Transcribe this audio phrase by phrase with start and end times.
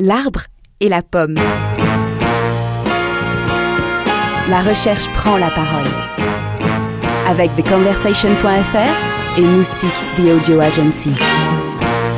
[0.00, 0.42] L'arbre
[0.78, 1.34] et la pomme.
[4.48, 5.88] La recherche prend la parole.
[7.26, 11.10] Avec TheConversation.fr et Moustique, The Audio Agency.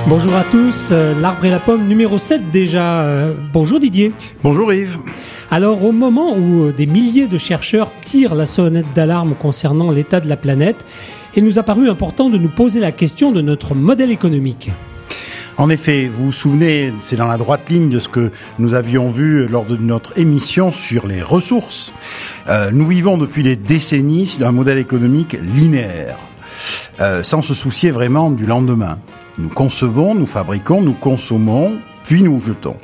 [0.06, 3.00] Bonjour à tous, euh, l'arbre et la pomme numéro 7 déjà.
[3.00, 4.12] Euh, bonjour Didier.
[4.42, 4.98] Bonjour Yves.
[5.50, 10.20] Alors au moment où euh, des milliers de chercheurs tirent la sonnette d'alarme concernant l'état
[10.20, 10.84] de la planète,
[11.34, 14.70] il nous a paru important de nous poser la question de notre modèle économique.
[15.56, 19.08] En effet, vous vous souvenez, c'est dans la droite ligne de ce que nous avions
[19.08, 21.92] vu lors de notre émission sur les ressources.
[22.48, 26.18] Euh, nous vivons depuis des décennies d'un modèle économique linéaire,
[27.00, 28.98] euh, sans se soucier vraiment du lendemain.
[29.38, 32.76] Nous concevons, nous fabriquons, nous consommons, puis nous jetons.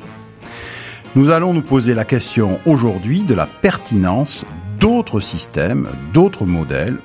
[1.15, 4.45] Nous allons nous poser la question aujourd'hui de la pertinence
[4.79, 6.97] d'autres systèmes, d'autres modèles,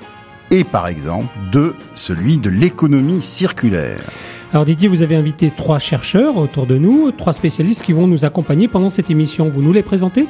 [0.51, 3.99] et par exemple de celui de l'économie circulaire.
[4.53, 8.23] Alors Didier, vous avez invité trois chercheurs autour de nous, trois spécialistes qui vont nous
[8.23, 9.49] accompagner pendant cette émission.
[9.49, 10.27] Vous nous les présentez?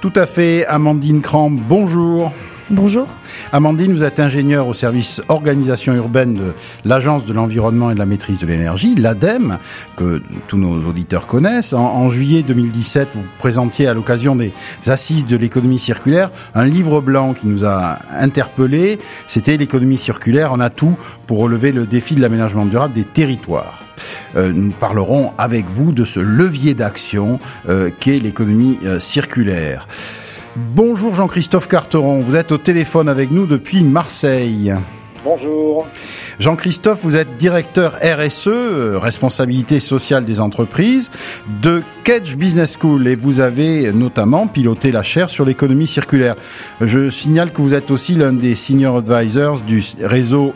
[0.00, 0.64] Tout à fait.
[0.64, 2.32] Amandine Cramp, bonjour.
[2.74, 3.06] Bonjour.
[3.52, 6.54] Amandine, vous êtes ingénieure au service organisation urbaine de
[6.86, 9.58] l'Agence de l'environnement et de la maîtrise de l'énergie, l'ADEME,
[9.94, 11.74] que tous nos auditeurs connaissent.
[11.74, 14.54] En, juillet 2017, vous présentiez à l'occasion des
[14.86, 18.98] assises de l'économie circulaire un livre blanc qui nous a interpellés.
[19.26, 23.84] C'était l'économie circulaire en atout pour relever le défi de l'aménagement durable des territoires.
[24.34, 29.86] Euh, nous parlerons avec vous de ce levier d'action euh, qu'est l'économie euh, circulaire.
[30.54, 34.74] Bonjour Jean-Christophe Carteron, vous êtes au téléphone avec nous depuis Marseille.
[35.24, 35.86] Bonjour.
[36.38, 38.48] Jean-Christophe, vous êtes directeur RSE,
[38.96, 41.10] responsabilité sociale des entreprises,
[41.62, 46.34] de Kedge Business School et vous avez notamment piloté la chaire sur l'économie circulaire.
[46.82, 50.52] Je signale que vous êtes aussi l'un des senior advisors du réseau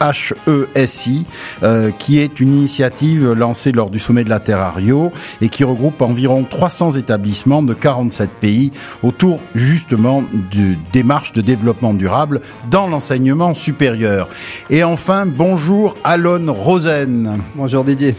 [0.00, 1.26] HESI,
[1.62, 5.48] euh, qui est une initiative lancée lors du sommet de la Terre à Rio et
[5.48, 12.40] qui regroupe environ 300 établissements de 47 pays autour justement de démarches de développement durable
[12.70, 14.28] dans l'enseignement supérieur.
[14.70, 17.40] Et enfin, bonjour Alon Rosen.
[17.54, 18.14] Bonjour Didier.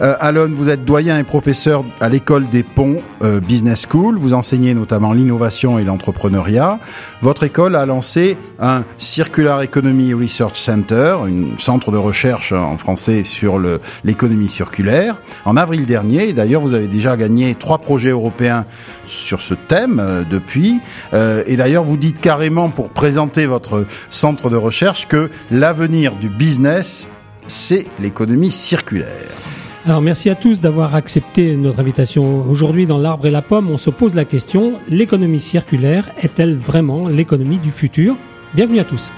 [0.00, 4.16] Euh, Alon, vous êtes doyen et professeur à l'école des ponts euh, Business School.
[4.16, 6.78] Vous enseignez notamment l'innovation et l'entrepreneuriat.
[7.22, 13.24] Votre école a lancé un Circular Economy Research Center un centre de recherche en français
[13.24, 13.60] sur
[14.04, 15.20] l'économie circulaire.
[15.44, 18.64] En avril dernier, d'ailleurs, vous avez déjà gagné trois projets européens
[19.04, 20.80] sur ce thème euh, depuis.
[21.12, 26.28] Euh, et d'ailleurs, vous dites carrément pour présenter votre centre de recherche que l'avenir du
[26.28, 27.08] business,
[27.44, 29.08] c'est l'économie circulaire.
[29.86, 32.46] Alors merci à tous d'avoir accepté notre invitation.
[32.48, 37.08] Aujourd'hui dans l'arbre et la pomme, on se pose la question, l'économie circulaire est-elle vraiment
[37.08, 38.16] l'économie du futur?
[38.54, 39.10] Bienvenue à tous.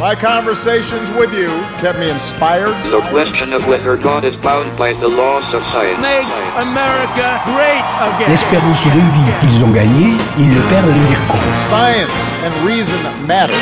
[0.00, 2.72] My conversations with you kept me inspired.
[2.90, 6.00] The question of whether God is bound by the laws of science.
[6.00, 8.30] Make America great again.
[8.30, 11.38] L'espérance de vie qu'ils ont gagnée, ils le perdent de dire quoi.
[11.68, 12.96] Science and reason
[13.26, 13.52] matter.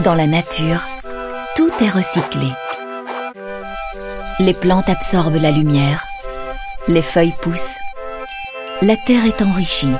[0.00, 0.80] Dans la nature,
[1.54, 2.48] tout est recyclé.
[4.40, 6.04] Les plantes absorbent la lumière,
[6.88, 7.78] les feuilles poussent,
[8.80, 9.94] la terre est enrichie,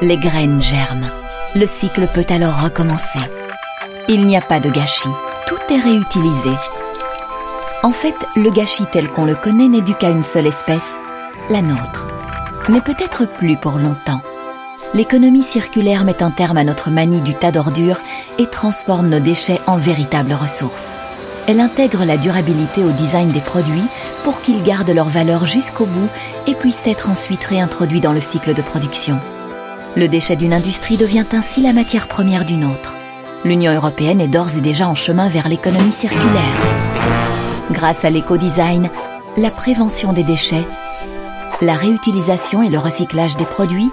[0.00, 1.21] les graines germent.
[1.54, 3.18] Le cycle peut alors recommencer.
[4.08, 5.10] Il n'y a pas de gâchis,
[5.46, 6.50] tout est réutilisé.
[7.82, 10.96] En fait, le gâchis tel qu'on le connaît n'est dû qu'à une seule espèce,
[11.50, 12.08] la nôtre.
[12.70, 14.22] Mais peut-être plus pour longtemps.
[14.94, 17.98] L'économie circulaire met un terme à notre manie du tas d'ordures
[18.38, 20.92] et transforme nos déchets en véritables ressources.
[21.46, 23.88] Elle intègre la durabilité au design des produits
[24.24, 26.08] pour qu'ils gardent leur valeur jusqu'au bout
[26.46, 29.20] et puissent être ensuite réintroduits dans le cycle de production.
[29.94, 32.96] Le déchet d'une industrie devient ainsi la matière première d'une autre.
[33.44, 36.56] L'Union européenne est d'ores et déjà en chemin vers l'économie circulaire.
[37.70, 38.88] Grâce à l'éco-design,
[39.36, 40.64] la prévention des déchets,
[41.60, 43.90] la réutilisation et le recyclage des produits,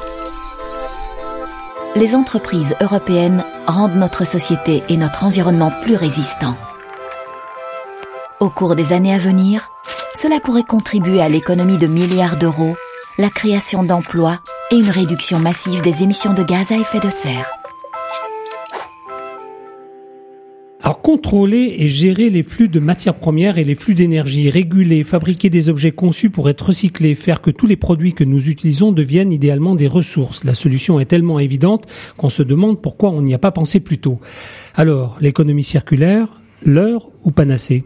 [1.98, 6.56] les entreprises européennes rendent notre société et notre environnement plus résistants.
[8.40, 9.70] Au cours des années à venir,
[10.16, 12.78] cela pourrait contribuer à l'économie de milliards d'euros
[13.20, 14.40] la création d'emplois
[14.72, 17.52] et une réduction massive des émissions de gaz à effet de serre.
[20.82, 25.50] Alors contrôler et gérer les flux de matières premières et les flux d'énergie, réguler, fabriquer
[25.50, 29.34] des objets conçus pour être recyclés, faire que tous les produits que nous utilisons deviennent
[29.34, 30.46] idéalement des ressources.
[30.46, 33.98] La solution est tellement évidente qu'on se demande pourquoi on n'y a pas pensé plus
[33.98, 34.22] tôt.
[34.76, 37.84] Alors, l'économie circulaire, l'heure ou panacée?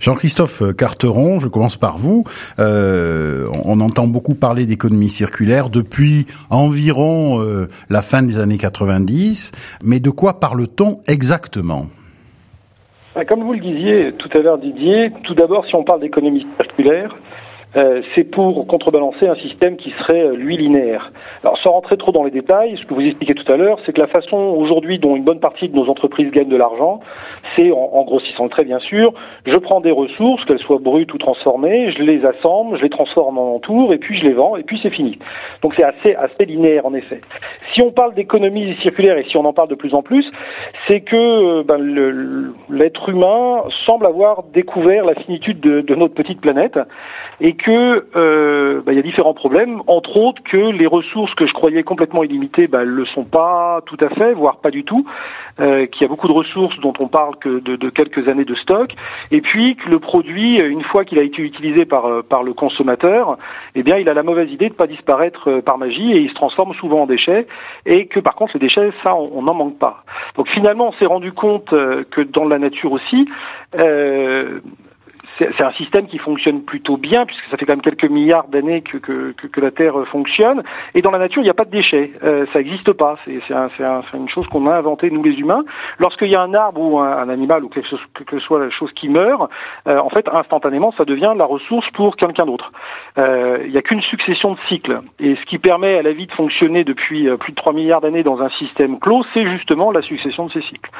[0.00, 2.24] Jean-Christophe Carteron, je commence par vous.
[2.58, 9.78] Euh, on entend beaucoup parler d'économie circulaire depuis environ euh, la fin des années 90,
[9.82, 11.86] mais de quoi parle-t-on exactement?
[13.16, 16.46] Ah, comme vous le disiez tout à l'heure, Didier, tout d'abord, si on parle d'économie
[16.56, 17.14] circulaire,
[17.76, 21.12] euh, c'est pour contrebalancer un système qui serait, euh, lui, linéaire.
[21.42, 23.92] Alors, sans rentrer trop dans les détails, ce que vous expliquez tout à l'heure, c'est
[23.92, 27.00] que la façon aujourd'hui dont une bonne partie de nos entreprises gagnent de l'argent,
[27.56, 29.12] c'est en, en, grossissant le trait, bien sûr.
[29.44, 33.38] Je prends des ressources, qu'elles soient brutes ou transformées, je les assemble, je les transforme
[33.38, 35.18] en tour, et puis je les vends, et puis c'est fini.
[35.62, 37.20] Donc, c'est assez, assez linéaire, en effet.
[37.74, 40.24] Si on parle d'économie circulaire, et si on en parle de plus en plus,
[40.86, 46.40] c'est que euh, ben, l'être humain semble avoir découvert la finitude de, de notre petite
[46.40, 46.78] planète,
[47.40, 51.46] et que euh, bah, il y a différents problèmes, entre autres que les ressources que
[51.46, 55.06] je croyais complètement illimitées, bah, le sont pas tout à fait, voire pas du tout,
[55.60, 58.44] euh, qu'il y a beaucoup de ressources dont on parle que de, de, quelques années
[58.44, 58.92] de stock,
[59.30, 62.52] et puis que le produit, une fois qu'il a été utilisé par euh, par le
[62.52, 63.38] consommateur,
[63.74, 66.28] eh bien il a la mauvaise idée de pas disparaître euh, par magie et il
[66.28, 67.46] se transforme souvent en déchets,
[67.86, 70.04] et que par contre les déchets, ça on n'en manque pas.
[70.36, 73.28] Donc finalement on s'est rendu compte euh, que dans la nature aussi,
[73.78, 74.60] euh,
[75.38, 78.82] c'est un système qui fonctionne plutôt bien, puisque ça fait quand même quelques milliards d'années
[78.82, 80.62] que, que, que, la Terre fonctionne.
[80.94, 82.12] Et dans la nature, il n'y a pas de déchets.
[82.22, 83.16] Euh, ça n'existe pas.
[83.24, 85.64] C'est un, un, une chose qu'on a inventée, nous les humains.
[85.98, 88.70] Lorsqu'il y a un arbre ou un, animal ou quelque chose, que ce soit la
[88.70, 89.50] chose qui meurt,
[89.86, 92.70] euh, en fait, instantanément, ça devient la ressource pour quelqu'un d'autre.
[93.18, 95.00] Euh, il n'y a qu'une succession de cycles.
[95.18, 98.00] Et ce qui permet à la vie de fonctionner depuis euh, plus de 3 milliards
[98.00, 100.90] d'années dans un système clos, c'est justement la succession de ces cycles.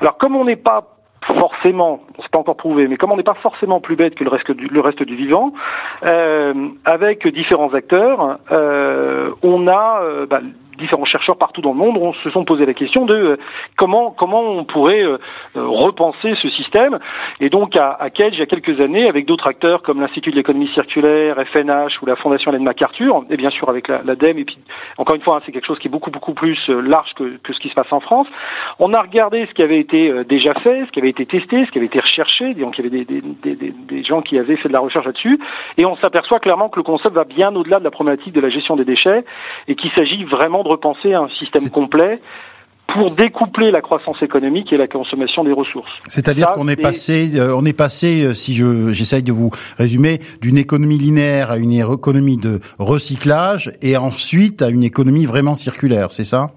[0.00, 3.34] Alors, comme on n'est pas forcément, c'est pas encore prouvé, mais comme on n'est pas
[3.34, 5.52] forcément plus bête que le reste du, le reste du vivant,
[6.02, 10.40] euh, avec différents acteurs, euh, on a euh, bah,
[10.80, 13.36] différents chercheurs partout dans le monde on se sont posé la question de euh,
[13.76, 15.18] comment comment on pourrait euh,
[15.56, 16.98] euh, repenser ce système.
[17.40, 20.36] Et donc à, à il y a quelques années, avec d'autres acteurs comme l'Institut de
[20.36, 24.58] l'économie circulaire, FNH ou la Fondation Ellen MacArthur, et bien sûr avec l'ADEME, et puis
[24.98, 27.52] encore une fois, hein, c'est quelque chose qui est beaucoup beaucoup plus large que, que,
[27.52, 28.26] ce qui se passe en France.
[28.78, 31.70] On a regardé ce qui avait été déjà fait, ce qui avait été testé, ce
[31.70, 34.56] qui avait été recherché, donc il y avait des, des, des, des gens qui avaient
[34.56, 35.38] fait de la recherche là-dessus,
[35.78, 38.50] et on s'aperçoit clairement que le concept va bien au-delà de la problématique de la
[38.50, 39.24] gestion des déchets,
[39.68, 42.20] et qu'il s'agit vraiment de repenser un système complet
[42.94, 45.90] pour découpler la croissance économique et la consommation des ressources.
[46.08, 50.18] C'est-à-dire qu'on est passé, euh, on est passé, euh, si je j'essaye de vous résumer,
[50.40, 56.10] d'une économie linéaire à une économie de recyclage et ensuite à une économie vraiment circulaire,
[56.10, 56.50] c'est ça?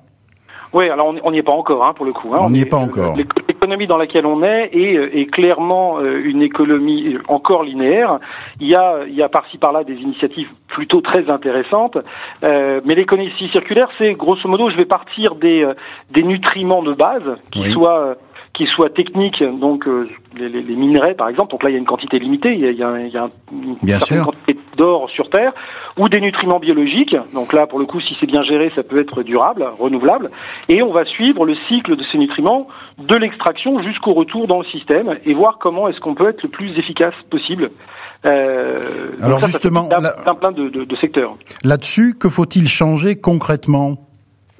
[0.74, 2.34] Oui, alors on n'y est pas encore, hein, pour le coup.
[2.34, 2.40] Hein.
[2.42, 3.16] On n'y est pas encore.
[3.48, 8.20] L'économie dans laquelle on est est, euh, est clairement euh, une économie encore linéaire.
[8.60, 11.98] Il y a, il y a par-ci par-là des initiatives plutôt très intéressantes,
[12.44, 15.75] euh, mais l'économie circulaire, c'est grosso modo, je vais partir des, euh,
[16.12, 17.72] des nutriments de base qui oui.
[17.72, 18.16] soient
[18.54, 20.08] qui soient techniques, donc euh,
[20.38, 22.60] les, les, les, minerais par exemple, donc là il y a une quantité limitée, il
[22.60, 24.26] y a, il y a, il y a une bien certaine sûr.
[24.26, 25.54] quantité d'or sur Terre,
[25.98, 29.00] ou des nutriments biologiques, donc là pour le coup si c'est bien géré ça peut
[29.00, 30.30] être durable, renouvelable,
[30.70, 32.68] et on va suivre le cycle de ces nutriments
[33.00, 36.50] de l'extraction jusqu'au retour dans le système et voir comment est-ce qu'on peut être le
[36.50, 37.72] plus efficace possible.
[38.26, 38.80] Euh,
[39.22, 41.36] Alors ça, justement, ça d'un plein de, de, de secteurs.
[41.64, 43.98] Là-dessus, que faut-il changer concrètement?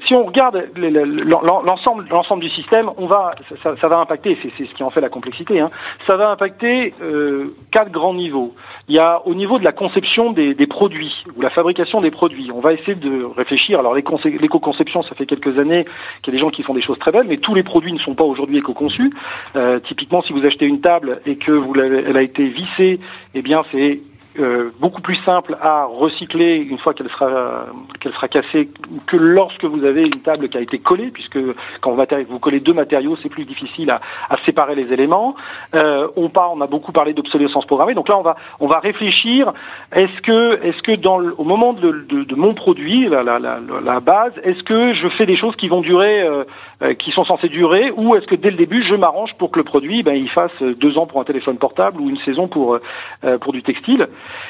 [0.08, 4.84] Si on regarde l'ensemble l'ensemble du système, on va ça, va impacter, c'est ce qui
[4.84, 5.60] en fait la complexité.
[5.60, 5.70] Hein,
[6.08, 8.54] ça va impacter euh, quatre grands niveaux.
[8.88, 12.52] Il y a au niveau de la conception des, produits ou la fabrication des produits.
[12.54, 13.80] On va essayer de réfléchir.
[13.80, 15.86] Alors l'éco-conception, ça fait quelques années
[16.22, 17.94] qu'il y a des gens qui font des choses très belles, mais tous les produits
[17.94, 19.14] ne sont pas aujourd'hui éco-conçus.
[19.56, 23.00] Euh, typiquement, si vous achetez une table et que vous elle a été vissée,
[23.34, 24.00] eh bien c'est
[24.40, 27.66] euh, beaucoup plus simple à recycler une fois qu'elle sera
[28.00, 28.70] qu'elle sera cassée
[29.06, 31.38] que lorsque vous avez une table qui a été collée, puisque
[31.82, 35.36] quand vous, collez deux matériaux, c'est plus difficile à, à, séparer les éléments.
[35.76, 38.80] Euh, on part, on a beaucoup parlé d'obsolescence programmée, donc là on va on va
[38.80, 39.54] réfléchir.
[39.92, 43.38] Est-ce que est-ce que dans le, au moment de, de, de, mon produit, la, la,
[43.38, 46.44] la, la base, est-ce que je fais des choses qui vont durer, euh,
[46.82, 49.60] euh qui sont censées durer, ou est-ce que dès le début je m'arrange pour que
[49.60, 52.80] le produit, ben il fasse deux ans pour un téléphone portable ou une saison pour
[53.24, 54.08] euh, pour du textile?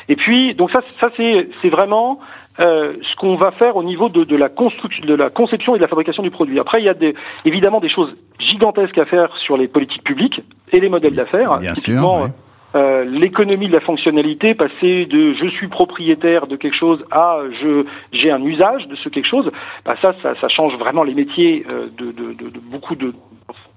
[0.10, 2.20] Et puis, donc ça, ça c'est, vraiment
[2.60, 5.77] euh, ce qu'on va faire au niveau de, de, la construction, de la conception et
[5.77, 6.60] de la fabrication du produit.
[6.60, 7.15] Après, il y a des,
[7.46, 11.58] évidemment des choses gigantesques à faire sur les politiques publiques et les modèles d'affaires.
[11.60, 12.01] Bien sûr.
[12.22, 12.30] Oui.
[12.75, 17.86] Euh, l'économie de la fonctionnalité, passer de je suis propriétaire de quelque chose à je
[18.12, 19.51] j'ai un usage de ce quelque chose,
[19.86, 23.13] bah ça, ça, ça change vraiment les métiers euh, de, de, de, de, beaucoup de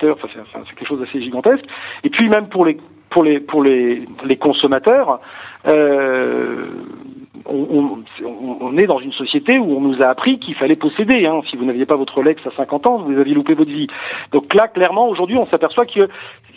[0.03, 1.65] enfin, c'est quelque chose d'assez gigantesque.
[2.05, 2.79] Et puis même pour les
[3.11, 5.21] pour les pour les, les consommateurs,
[5.67, 6.69] euh,
[7.45, 11.27] on, on, on, est dans une société où on nous a appris qu'il fallait posséder.
[11.27, 11.43] Hein.
[11.51, 13.89] Si vous n'aviez pas votre Lex à 50 ans, vous aviez loupé votre vie.
[14.33, 16.09] Donc là, clairement, aujourd'hui, on s'aperçoit que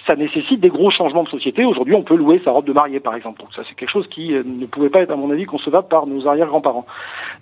[0.07, 1.65] ça nécessite des gros changements de société.
[1.65, 3.39] Aujourd'hui, on peut louer sa robe de mariée, par exemple.
[3.41, 5.88] Donc ça, c'est quelque chose qui euh, ne pouvait pas être, à mon avis, concevable
[5.88, 6.86] par nos arrière-grands-parents.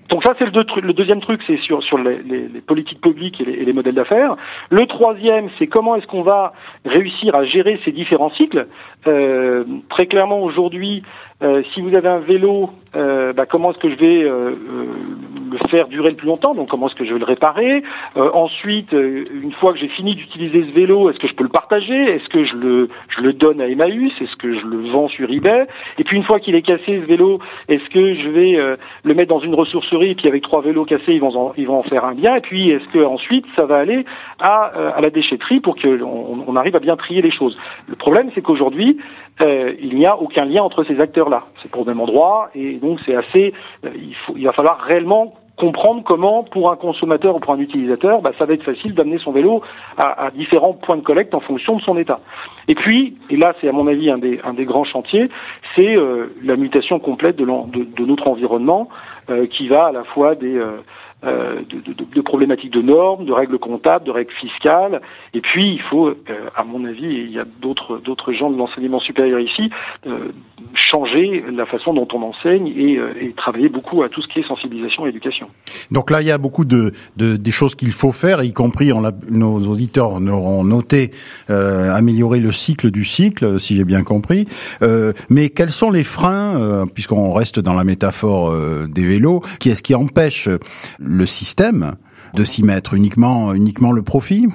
[0.09, 3.39] Donc ça, c'est le, le, deuxième truc, c'est sur, sur les, les, les, politiques publiques
[3.39, 4.35] et les, et les modèles d'affaires.
[4.69, 6.53] Le troisième, c'est comment est-ce qu'on va
[6.85, 8.67] réussir à gérer ces différents cycles.
[9.07, 11.03] Euh, très clairement, aujourd'hui,
[11.43, 14.55] euh, si vous avez un vélo, euh, bah, comment est-ce que je vais euh, euh,
[15.51, 16.55] le faire durer le plus longtemps?
[16.55, 17.83] Donc comment est-ce que je vais le réparer?
[18.15, 21.93] Ensuite, une fois que j'ai fini d'utiliser ce vélo, est-ce que je peux le partager?
[21.93, 24.11] Est-ce que je le, je le donne à Emmaüs?
[24.19, 25.67] Est-ce que je le vends sur eBay?
[25.99, 27.39] Et puis une fois qu'il est cassé ce vélo,
[27.69, 31.13] est-ce que je vais le mettre dans une ressourcerie et puis avec trois vélos cassés,
[31.13, 32.35] ils vont en, ils vont en faire un bien?
[32.35, 34.05] Et puis est-ce que ensuite ça va aller
[34.39, 37.57] à, à la déchetterie pour qu'on on arrive à bien trier les choses?
[37.87, 38.97] Le problème, c'est qu'aujourd'hui,
[39.39, 41.43] il n'y a aucun lien entre ces acteurs là.
[41.61, 43.53] C'est pour le même endroit et donc c'est assez.
[43.85, 47.59] Euh, il, faut, il va falloir réellement comprendre comment, pour un consommateur ou pour un
[47.59, 49.63] utilisateur, bah, ça va être facile d'amener son vélo
[49.97, 52.19] à, à, différents points de collecte en fonction de son état.
[52.67, 55.29] Et puis, et là c'est à mon avis un des, un des grands chantiers,
[55.75, 59.16] c'est euh, la mutation complète de, de, de notre environnement euh,
[59.49, 60.59] qui va à la fois des
[61.23, 65.01] euh, de, de, de, problématiques de normes, de règles comptables, de règles fiscales.
[65.33, 66.13] Et puis, il faut, euh,
[66.55, 69.71] à mon avis, et il y a d'autres d'autres gens de l'enseignement supérieur ici,
[70.05, 70.29] euh,
[70.91, 74.47] changer la façon dont on enseigne et, et, travailler beaucoup à tout ce qui est
[74.47, 75.47] sensibilisation et éducation.
[75.89, 78.93] Donc là, il y a beaucoup de, de des choses qu'il faut faire, y compris,
[78.93, 81.09] on nos auditeurs auront noté,
[81.49, 84.45] améliorer le cycle du cycle, si j'ai bien compris.
[85.29, 88.55] mais quels sont les freins, puisqu'on reste dans la métaphore
[88.87, 89.03] des
[89.59, 90.49] qui est-ce qui empêche
[90.99, 91.95] le système
[92.33, 94.47] de s'y mettre uniquement, uniquement le profit?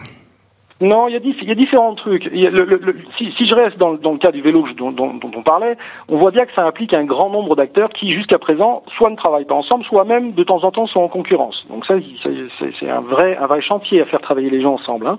[0.83, 1.17] Non, il y,
[1.51, 2.25] a, différents trucs.
[2.25, 5.77] Si, je reste dans, le cas du vélo dont, on parlait,
[6.09, 9.15] on voit bien que ça implique un grand nombre d'acteurs qui, jusqu'à présent, soit ne
[9.15, 11.65] travaillent pas ensemble, soit même de temps en temps sont en concurrence.
[11.71, 11.95] Donc ça,
[12.81, 15.07] c'est un vrai, chantier à faire travailler les gens ensemble.
[15.07, 15.19] Hein.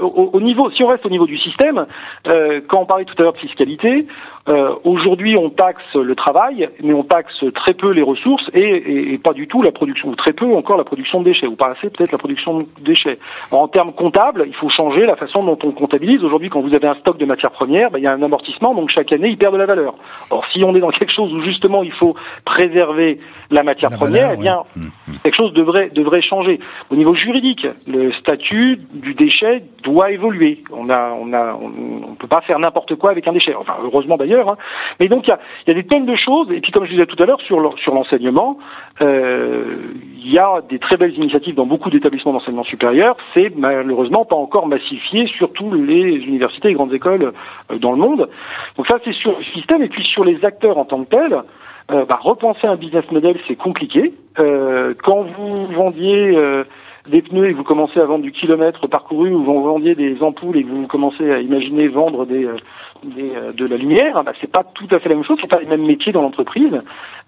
[0.00, 1.84] Au, au, niveau, si on reste au niveau du système,
[2.28, 4.06] euh, quand on parlait tout à l'heure de fiscalité,
[4.48, 9.32] euh, Aujourd'hui, on taxe le travail, mais on taxe très peu les ressources et, pas
[9.34, 11.90] du tout la production, ou très peu encore la production de déchets, ou pas assez
[11.90, 13.18] peut-être la production de déchets.
[13.50, 16.24] en termes comptables, il faut changer la façon dont on comptabilise.
[16.24, 18.74] Aujourd'hui, quand vous avez un stock de matières premières, ben, il y a un amortissement,
[18.74, 19.94] donc chaque année, il perd de la valeur.
[20.30, 23.20] Or, si on est dans quelque chose où justement il faut préserver
[23.50, 25.12] la matière première, eh bien, mmh, mmh.
[25.22, 26.58] quelque chose devrait devrait changer.
[26.90, 30.62] Au niveau juridique, le statut du déchet doit évoluer.
[30.72, 33.54] On a, on a, on, on peut pas faire n'importe quoi avec un déchet.
[33.54, 34.56] Enfin, heureusement d'ailleurs Hein.
[35.00, 36.50] Mais donc il y a, y a, des tonnes de choses.
[36.52, 38.58] Et puis comme je disais tout à l'heure sur sur l'enseignement,
[39.00, 43.16] euh, il y a des très belles initiatives dans beaucoup d'établissements d'enseignement supérieur.
[43.34, 47.32] C'est malheureusement pas encore massifié sur tous les universités et grandes écoles
[47.70, 48.28] euh, dans le monde.
[48.76, 51.42] Donc ça c'est sur le système et puis sur les acteurs en tant que tels.
[51.90, 54.12] Euh, bah, repenser un business model, c'est compliqué.
[54.38, 56.64] Euh, quand vous vendiez euh,
[57.08, 60.22] des pneus et que vous commencez à vendre du kilomètre parcouru ou vous vendiez des
[60.22, 62.56] ampoules et que vous commencez à imaginer vendre des, euh,
[63.04, 65.50] des euh, de la lumière, bah, c'est pas tout à fait la même chose, c'est
[65.50, 66.80] pas les mêmes métiers dans l'entreprise.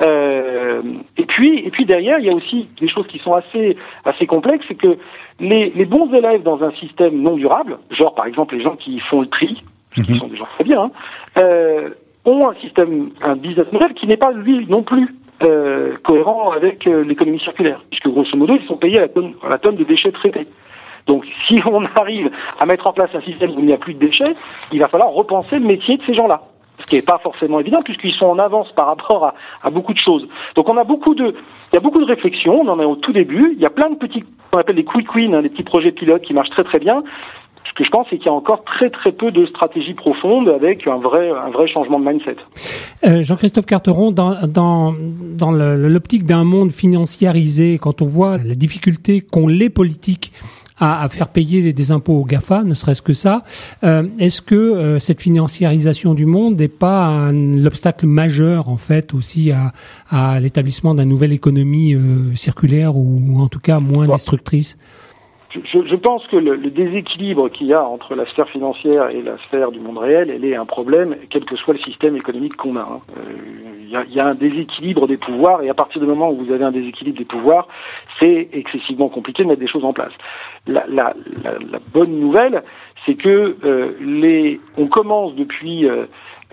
[0.02, 0.82] Euh,
[1.16, 4.26] et puis et puis derrière, il y a aussi des choses qui sont assez assez
[4.26, 4.96] complexes, c'est que
[5.40, 8.98] les, les bons élèves dans un système non durable, genre par exemple les gens qui
[9.00, 9.62] font le tri,
[9.94, 10.18] qui mhm.
[10.18, 10.90] sont des gens très bien, hein,
[11.38, 11.90] euh,
[12.24, 15.08] ont un système, un business model qui n'est pas lui non plus
[15.42, 19.32] euh, cohérent avec euh, l'économie circulaire, puisque grosso modo, ils sont payés à la tonne,
[19.42, 20.46] à la tonne de déchets traités.
[21.06, 23.94] Donc, si on arrive à mettre en place un système où il n'y a plus
[23.94, 24.34] de déchets,
[24.72, 26.42] il va falloir repenser le métier de ces gens-là.
[26.80, 29.98] Ce qui n'est pas forcément évident puisqu'ils sont en avance par rapport à, beaucoup de
[29.98, 30.26] choses.
[30.56, 31.34] Donc, on a beaucoup de,
[31.72, 32.62] il y a beaucoup de réflexions.
[32.62, 33.52] On en est au tout début.
[33.54, 35.92] Il y a plein de petits, qu'on appelle des quick wins, hein, des petits projets
[35.92, 37.02] pilotes qui marchent très très bien.
[37.68, 40.48] Ce que je pense, c'est qu'il y a encore très très peu de stratégie profonde
[40.48, 42.36] avec un vrai un vrai changement de mindset.
[43.04, 49.20] Euh, Jean-Christophe Carteron, dans dans dans l'optique d'un monde financiarisé, quand on voit la difficulté
[49.20, 50.32] qu'ont les politiques
[50.80, 53.44] à, à, faire payer des impôts aux GAFA, ne serait-ce que ça.
[53.84, 59.52] Euh, Est-ce que euh, cette financiarisation du monde n'est pas l'obstacle majeur en fait aussi
[59.52, 59.72] à,
[60.08, 64.78] à l'établissement d'une nouvelle économie euh, circulaire ou, ou, en tout cas moins destructrice?
[65.50, 69.20] Je, je, pense que le, le déséquilibre qu'il y a entre la sphère financière et
[69.20, 72.56] la sphère du monde réel, elle est un problème, quel que soit le système économique
[72.56, 72.82] qu'on a.
[72.82, 73.00] Hein.
[73.16, 73.22] Euh,
[73.80, 74.04] il, y a.
[74.08, 76.64] Il y a un déséquilibre des pouvoirs, et à partir du moment où vous avez
[76.64, 77.66] un déséquilibre des pouvoirs,
[78.20, 80.12] c'est excessivement compliqué de mettre des choses en place.
[80.66, 82.62] La, la, la, la bonne nouvelle,
[83.04, 86.06] c'est que euh, les, on commence depuis euh,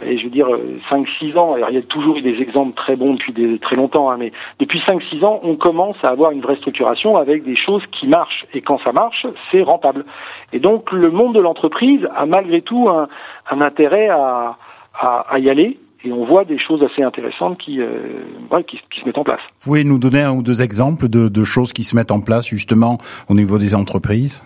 [0.05, 0.47] et je veux dire
[0.91, 3.75] 5-6 ans, alors il y a toujours eu des exemples très bons depuis des, très
[3.75, 7.55] longtemps, hein, mais depuis 5-6 ans, on commence à avoir une vraie structuration avec des
[7.55, 10.05] choses qui marchent, et quand ça marche, c'est rentable.
[10.53, 13.07] Et donc le monde de l'entreprise a malgré tout un,
[13.49, 14.57] un intérêt à,
[14.93, 18.77] à, à, y aller, et on voit des choses assez intéressantes qui, euh, ouais, qui,
[18.91, 19.41] qui, se mettent en place.
[19.61, 22.21] Vous pouvez nous donner un ou deux exemples de, de choses qui se mettent en
[22.21, 22.99] place justement
[23.29, 24.43] au niveau des entreprises?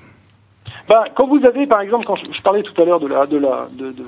[0.88, 3.38] Ben, Quand vous avez, par exemple, quand je, parlais tout à l'heure de, la, de,
[3.38, 4.04] la, de, de,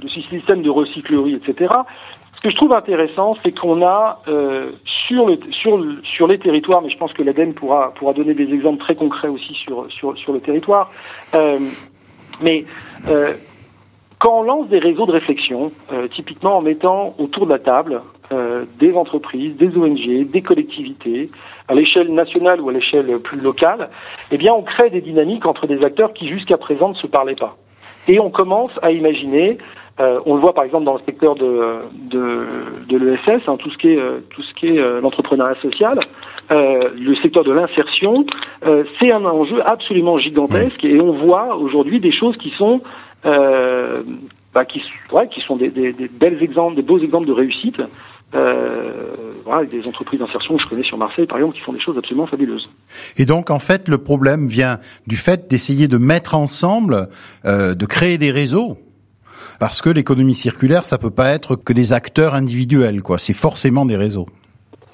[0.00, 1.74] de, ce système de recyclerie, etc.,
[2.36, 4.70] ce que je trouve intéressant, c'est qu'on a euh,
[5.08, 8.52] sur, le, sur, sur les territoires, mais je pense que l'ADEME pourra, pourra donner des
[8.52, 10.90] exemples très concrets aussi sur, sur, sur le territoire,
[11.34, 11.58] euh,
[12.40, 12.64] mais
[13.08, 13.34] euh,
[14.18, 18.02] quand on lance des réseaux de réflexion, euh, typiquement en mettant autour de la table
[18.32, 21.30] euh, des entreprises, des ONG, des collectivités,
[21.68, 23.90] à l'échelle nationale ou à l'échelle plus locale,
[24.30, 27.34] eh bien on crée des dynamiques entre des acteurs qui jusqu'à présent ne se parlaient
[27.34, 27.56] pas.
[28.08, 29.58] Et on commence à imaginer,
[30.00, 32.46] euh, on le voit par exemple dans le secteur de, de,
[32.88, 36.00] de l'ESS, hein, tout ce qui est, tout ce qui est l'entrepreneuriat social,
[36.50, 38.24] le secteur de l'insertion,
[38.98, 42.80] c'est un enjeu absolument gigantesque et on voit aujourd'hui des choses qui sont
[43.26, 44.02] euh,
[44.54, 44.80] bah, qui,
[45.12, 47.80] ouais, qui sont des, des, des belles exemples, des beaux exemples de réussite.
[48.34, 51.80] Euh, voilà, des entreprises d'insertion que je connais sur Marseille, par exemple, qui font des
[51.80, 52.68] choses absolument fabuleuses.
[53.16, 57.08] Et donc, en fait, le problème vient du fait d'essayer de mettre ensemble,
[57.46, 58.76] euh, de créer des réseaux.
[59.58, 63.18] Parce que l'économie circulaire, ça peut pas être que des acteurs individuels, quoi.
[63.18, 64.26] C'est forcément des réseaux.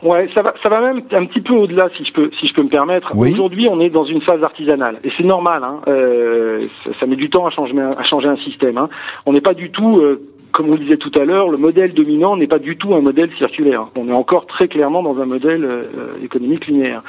[0.04, 2.52] Ouais, ça va, ça va même un petit peu au-delà, si je peux, si je
[2.52, 3.16] peux me permettre.
[3.16, 5.64] Aujourd'hui, on est dans une phase artisanale, et c'est normal.
[5.64, 8.76] Hein, euh, ça, ça, met du temps à changer, à changer un système.
[8.76, 8.90] Hein.
[9.24, 10.20] On n'est pas du tout, euh,
[10.54, 13.00] comme vous le disiez tout à l'heure, le modèle dominant n'est pas du tout un
[13.00, 13.88] modèle circulaire.
[13.96, 17.02] On est encore très clairement dans un modèle euh, économique linéaire.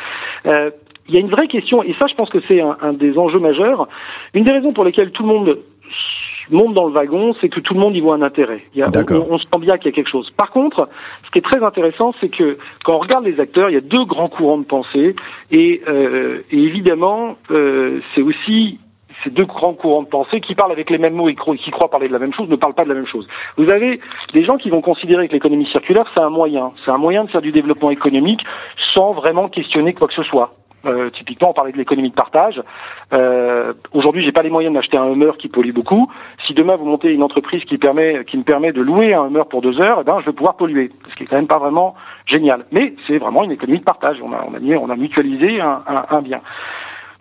[0.48, 0.72] Euh,
[1.08, 3.18] il y a une vraie question, et ça, je pense que c'est un, un des
[3.20, 3.88] enjeux majeurs.
[4.34, 5.60] Une des raisons pour lesquelles tout le monde
[6.50, 8.64] monte dans le wagon, c'est que tout le monde y voit un intérêt.
[8.74, 10.32] Il y a, on, on, se sent bien qu'il y a quelque chose.
[10.32, 10.90] Par contre,
[11.26, 13.82] ce qui est très intéressant, c'est que quand on regarde les acteurs, il y a
[13.82, 15.16] deux grands courants de pensée,
[15.52, 18.80] et, euh, et évidemment, euh, c'est aussi
[19.24, 21.90] ces deux grands courants de pensée qui parlent avec les mêmes mots et qui croient
[21.90, 23.28] parler de la même chose ne parlent pas de la même chose.
[23.58, 24.00] Vous avez
[24.34, 26.72] des gens qui vont considérer que l'économie circulaire, c'est un moyen.
[26.84, 28.42] C'est un moyen de faire du développement économique
[28.94, 30.54] sans vraiment questionner quoi que ce soit.
[30.86, 32.62] Euh, typiquement, on parlait de l'économie de partage.
[33.14, 36.12] Euh, Aujourd'hui, j'ai pas les moyens d'acheter un Hummer qui pollue beaucoup.
[36.46, 39.44] Si demain vous montez une entreprise qui permet, qui me permet de louer un Hummer
[39.50, 41.58] pour deux heures, eh ben, je vais pouvoir polluer, ce qui est quand même pas
[41.58, 41.96] vraiment
[42.28, 42.66] génial.
[42.72, 44.18] Mais c'est vraiment une économie de partage.
[44.24, 46.42] On a, on a, on a mutualisé un, un, un bien.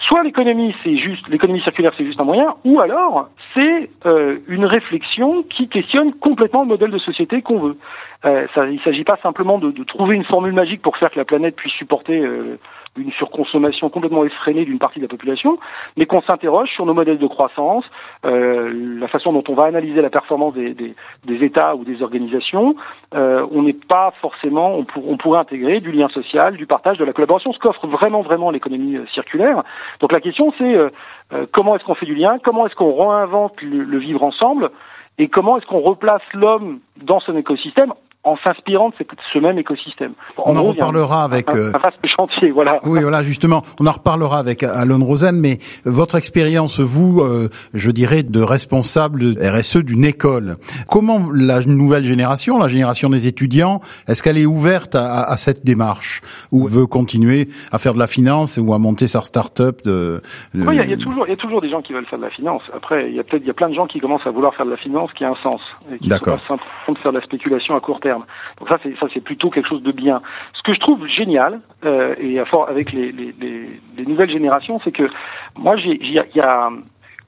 [0.06, 4.66] Soit l'économie, c'est juste l'économie circulaire, c'est juste un moyen, ou alors c'est euh, une
[4.66, 7.76] réflexion qui questionne complètement le modèle de société qu'on veut.
[8.24, 11.18] Euh, ça, il ne s'agit pas simplement de, trouver une formule magique pour faire que
[11.18, 12.58] la planète puisse supporter euh,
[12.96, 15.58] une surconsommation complètement effrénée d'une partie de la population,
[15.96, 17.84] mais qu'on s'interroge sur nos modèles de croissance,
[18.24, 22.02] euh, la façon dont on va analyser la performance des, des, des États ou des
[22.02, 22.76] organisations.
[23.14, 26.98] Euh, on n'est pas forcément, on, pour, on, pourrait intégrer du lien social, du partage,
[26.98, 29.62] de la collaboration, ce qu'offre vraiment vraiment l'économie euh, circulaire.
[30.00, 30.90] Donc la question c'est euh,
[31.32, 34.70] euh, comment est-ce qu'on fait du lien, comment est-ce qu'on réinvente le, le vivre ensemble
[35.18, 37.92] et comment est-ce qu'on replace l'homme dans son écosystème
[38.24, 38.94] en s'inspirant de
[39.32, 40.12] ce même écosystème.
[40.38, 42.78] on en, reparlera avec un, un, vaste chantier, voilà.
[42.84, 47.90] Oui, voilà, justement, on en reparlera avec Alon Rosen, mais votre expérience, vous, euh, je
[47.90, 50.56] dirais, de responsable RSE d'une école,
[50.90, 55.64] comment la nouvelle génération, la génération des étudiants, est-ce qu'elle est ouverte à, à, cette
[55.64, 60.22] démarche ou veut continuer à faire de la finance ou à monter sa start-up de,
[60.54, 60.66] de...
[60.66, 62.18] Oui, il y, y, a toujours, il y a toujours des gens qui veulent faire
[62.18, 62.62] de la finance.
[62.74, 64.54] Après, il y a peut-être, il y a plein de gens qui commencent à vouloir
[64.54, 65.60] faire de la finance qui a un sens,
[65.92, 66.38] et qui D'accord.
[66.38, 68.13] sont pas simplement de faire de la spéculation à court terme.
[68.58, 70.22] Donc ça, c'est ça, c'est plutôt quelque chose de bien.
[70.54, 74.30] Ce que je trouve génial euh, et à fort avec les, les, les, les, nouvelles
[74.30, 75.08] générations, c'est que
[75.56, 75.98] moi, j'ai,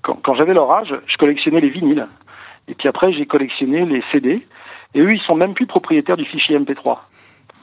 [0.02, 2.06] quand, j'avais leur âge, je collectionnais les vinyles,
[2.68, 4.46] et puis après, j'ai collectionné les CD,
[4.94, 6.98] et eux, ils sont même plus propriétaires du fichier MP3.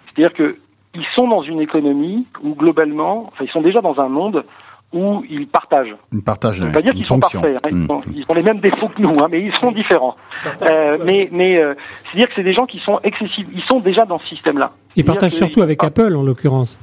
[0.06, 0.58] C'est-à-dire que
[0.96, 4.46] ils sont dans une économie où globalement, ils sont déjà dans un monde
[4.94, 5.96] où ils partagent.
[6.12, 6.60] Ils partagent.
[6.60, 7.58] Ça veut pas dire qu'ils sont parfaits.
[7.58, 7.70] Hein.
[7.70, 7.88] Ils, mmh.
[7.88, 10.16] sont, ils, ont les mêmes défauts que nous, hein, mais ils sont différents.
[10.62, 11.74] Euh, mais mais euh,
[12.06, 13.48] c'est dire que c'est des gens qui sont excessifs.
[13.54, 14.72] Ils sont déjà dans ce système-là.
[14.96, 15.88] Ils partagent surtout avec ah.
[15.88, 16.80] Apple, en l'occurrence.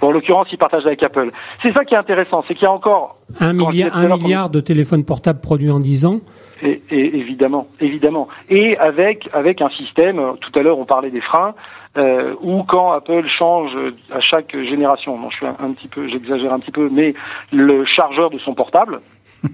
[0.00, 1.30] Bon, en l'occurrence, ils partagent avec Apple.
[1.62, 4.60] C'est ça qui est intéressant, c'est qu'il y a encore un milliard, un milliard de
[4.60, 6.20] téléphones portables produits en 10 ans.
[6.62, 8.28] Et, et, évidemment, évidemment.
[8.48, 10.20] Et avec avec un système.
[10.40, 11.54] Tout à l'heure, on parlait des freins
[11.96, 13.72] euh, ou quand Apple change
[14.10, 17.14] à chaque génération, bon, je suis un, un petit peu, j'exagère un petit peu, mais
[17.52, 19.00] le chargeur de son portable,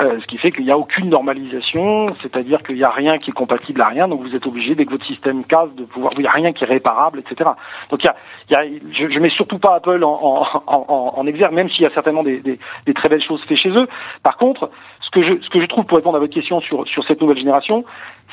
[0.00, 3.30] euh, ce qui fait qu'il n'y a aucune normalisation, c'est-à-dire qu'il n'y a rien qui
[3.30, 6.12] est compatible à rien, donc vous êtes obligé dès que votre système casse de pouvoir,
[6.16, 7.50] il n'y a rien qui est réparable, etc.
[7.90, 8.16] Donc il y a,
[8.48, 11.70] il y a je, je mets surtout pas Apple en, en, en, en exergue, même
[11.70, 13.88] s'il y a certainement des, des, des très belles choses faites chez eux.
[14.22, 14.70] Par contre,
[15.08, 17.20] ce que je, ce que je trouve pour répondre à votre question sur, sur cette
[17.20, 17.84] nouvelle génération,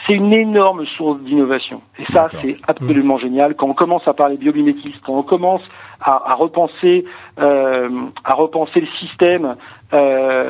[0.06, 1.82] c'est une énorme source d'innovation.
[1.98, 3.22] Et ça, c'est absolument mmh.
[3.22, 3.56] génial.
[3.56, 5.62] Quand on commence à parler biomimétisme, quand on commence
[6.02, 7.06] à, à repenser,
[7.40, 7.90] euh,
[8.24, 9.56] à repenser le système,
[9.94, 10.50] euh,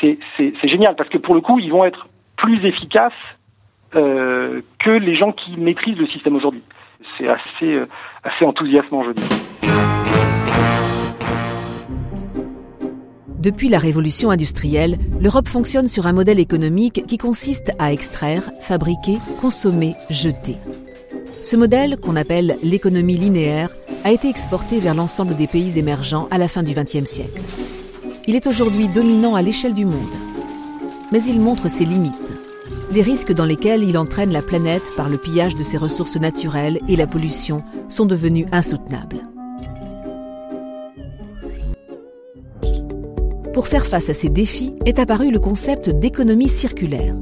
[0.00, 3.12] c'est génial parce que pour le coup, ils vont être plus efficaces
[3.94, 6.62] euh, que les gens qui maîtrisent le système aujourd'hui.
[7.18, 7.80] C'est assez,
[8.24, 10.05] assez enthousiasmant, je dis.
[13.46, 19.18] Depuis la révolution industrielle, l'Europe fonctionne sur un modèle économique qui consiste à extraire, fabriquer,
[19.40, 20.56] consommer, jeter.
[21.44, 23.70] Ce modèle, qu'on appelle l'économie linéaire,
[24.02, 27.40] a été exporté vers l'ensemble des pays émergents à la fin du XXe siècle.
[28.26, 29.94] Il est aujourd'hui dominant à l'échelle du monde.
[31.12, 32.12] Mais il montre ses limites,
[32.90, 36.80] les risques dans lesquels il entraîne la planète par le pillage de ses ressources naturelles
[36.88, 39.22] et la pollution sont devenus insoutenables.
[43.56, 47.14] Pour faire face à ces défis est apparu le concept d'économie circulaire.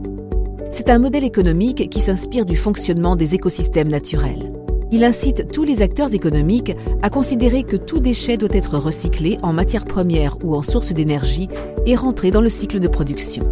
[0.73, 4.53] C'est un modèle économique qui s'inspire du fonctionnement des écosystèmes naturels.
[4.91, 9.53] Il incite tous les acteurs économiques à considérer que tout déchet doit être recyclé en
[9.53, 11.49] matière première ou en source d'énergie
[11.87, 13.45] et rentrer dans le cycle de production.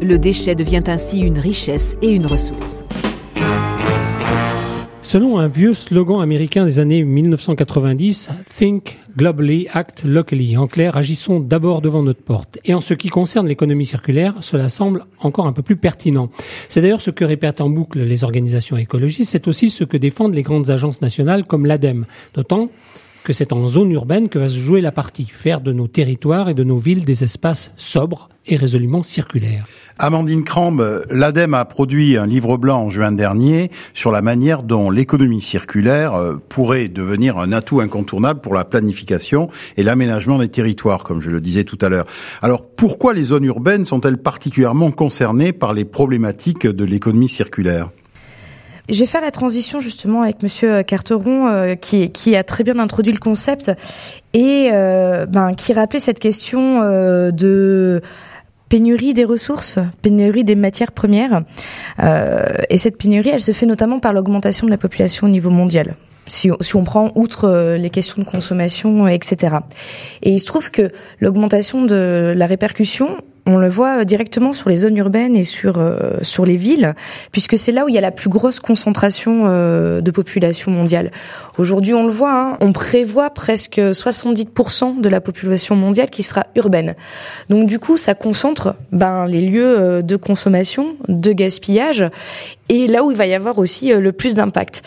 [0.00, 2.84] Le déchet devient ainsi une richesse et une ressource.
[5.12, 10.56] Selon un vieux slogan américain des années 1990, Think globally, act locally.
[10.56, 12.58] En clair, agissons d'abord devant notre porte.
[12.64, 16.30] Et en ce qui concerne l'économie circulaire, cela semble encore un peu plus pertinent.
[16.70, 20.34] C'est d'ailleurs ce que répètent en boucle les organisations écologistes, c'est aussi ce que défendent
[20.34, 22.06] les grandes agences nationales comme l'ADEME.
[22.32, 22.70] D'autant
[23.24, 26.48] que c'est en zone urbaine que va se jouer la partie, faire de nos territoires
[26.48, 29.64] et de nos villes des espaces sobres et résolument circulaires.
[29.98, 34.90] Amandine Crambe, l'ADEME a produit un livre blanc en juin dernier sur la manière dont
[34.90, 41.04] l'économie circulaire euh, pourrait devenir un atout incontournable pour la planification et l'aménagement des territoires,
[41.04, 42.06] comme je le disais tout à l'heure.
[42.42, 47.90] Alors pourquoi les zones urbaines sont-elles particulièrement concernées par les problématiques de l'économie circulaire?
[48.88, 53.12] J'ai fait la transition justement avec Monsieur Carteron euh, qui, qui a très bien introduit
[53.12, 53.70] le concept
[54.34, 58.02] et euh, ben, qui rappelait cette question euh, de
[58.68, 61.42] pénurie des ressources, pénurie des matières premières.
[62.00, 65.94] et cette pénurie, elle se fait notamment par l'augmentation de la population au niveau mondial.
[66.26, 69.56] Si, si, on prend outre les questions de consommation, etc.
[70.22, 70.90] Et il se trouve que
[71.20, 76.18] l'augmentation de la répercussion, on le voit directement sur les zones urbaines et sur euh,
[76.22, 76.94] sur les villes,
[77.32, 81.10] puisque c'est là où il y a la plus grosse concentration euh, de population mondiale.
[81.58, 86.46] Aujourd'hui, on le voit, hein, on prévoit presque 70% de la population mondiale qui sera
[86.54, 86.94] urbaine.
[87.48, 92.04] Donc du coup, ça concentre ben, les lieux euh, de consommation, de gaspillage,
[92.72, 94.82] et là où il va y avoir aussi le plus d'impact.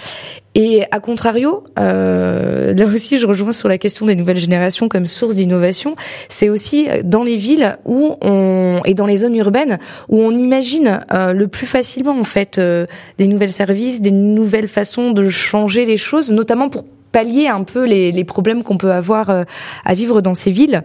[0.55, 5.05] Et à contrario, euh, là aussi je rejoins sur la question des nouvelles générations comme
[5.05, 5.95] source d'innovation,
[6.27, 9.77] c'est aussi dans les villes où on et dans les zones urbaines
[10.09, 14.69] où on imagine euh, le plus facilement en fait euh, des nouvelles services, des nouvelles
[14.69, 18.91] façons de changer les choses, notamment pour pallier un peu les, les problèmes qu'on peut
[18.91, 19.43] avoir euh,
[19.85, 20.83] à vivre dans ces villes.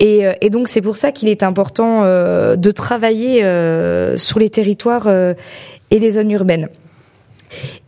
[0.00, 3.42] Et, euh, et donc c'est pour ça qu'il est important de travailler
[4.16, 5.08] sur les territoires
[5.90, 6.68] et les zones urbaines.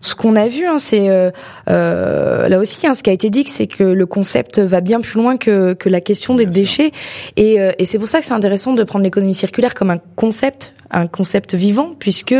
[0.00, 1.30] Ce qu'on a vu, hein, c'est euh,
[1.68, 5.00] euh, là aussi, hein, ce qui a été dit, c'est que le concept va bien
[5.00, 6.92] plus loin que, que la question des déchets,
[7.36, 9.98] et, euh, et c'est pour ça que c'est intéressant de prendre l'économie circulaire comme un
[10.16, 12.34] concept un concept vivant puisque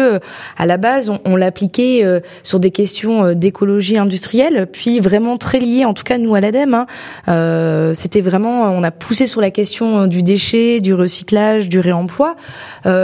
[0.58, 5.36] à la base on, on l'appliquait euh, sur des questions euh, d'écologie industrielle puis vraiment
[5.36, 6.86] très lié en tout cas nous à l'ADEME hein,
[7.28, 12.36] euh, c'était vraiment on a poussé sur la question du déchet du recyclage du réemploi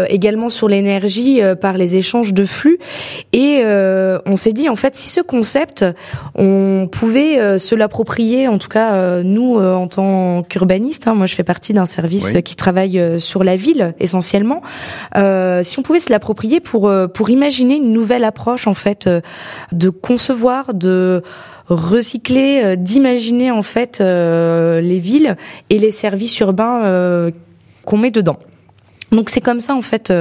[0.08, 2.78] également sur l'énergie par les échanges de flux.
[3.32, 5.84] Et on s'est dit en fait si ce concept
[6.34, 11.44] on pouvait se l'approprier en tout cas nous en tant qu'urbanistes hein, moi je fais
[11.44, 14.62] partie d'un service qui travaille sur la ville essentiellement
[15.16, 19.06] euh, si on pouvait se l'approprier pour euh, pour imaginer une nouvelle approche en fait
[19.06, 19.20] euh,
[19.72, 21.22] de concevoir de
[21.68, 25.36] recycler, d'imaginer en fait les villes
[25.68, 27.32] et les services urbains
[27.84, 28.38] qu'on met dedans.
[29.10, 30.12] Donc c'est comme ça en fait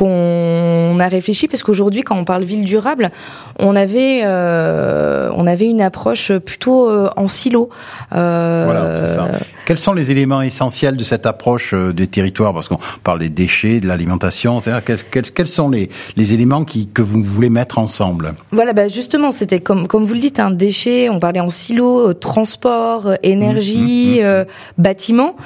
[0.00, 3.10] qu'on a réfléchi parce qu'aujourd'hui quand on parle ville durable,
[3.58, 7.68] on avait euh, on avait une approche plutôt euh, en silo.
[8.14, 9.28] Euh, voilà, c'est ça.
[9.70, 12.52] Quels sont les éléments essentiels de cette approche des territoires?
[12.52, 14.60] Parce qu'on parle des déchets, de l'alimentation.
[14.60, 18.34] Quels, quels, quels, sont les, les éléments qui, que vous voulez mettre ensemble?
[18.50, 21.08] Voilà, bah justement, c'était comme comme vous le dites, un déchet.
[21.08, 24.46] On parlait en silo, transport, énergie, mmh, mmh, mmh.
[24.78, 25.36] bâtiment.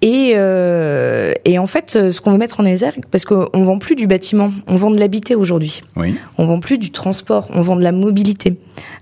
[0.00, 3.94] Et, euh, et en fait, ce qu'on veut mettre en exergue, parce qu'on vend plus
[3.94, 5.82] du bâtiment, on vend de l'habité aujourd'hui.
[5.96, 6.16] Oui.
[6.38, 8.56] On vend plus du transport, on vend de la mobilité.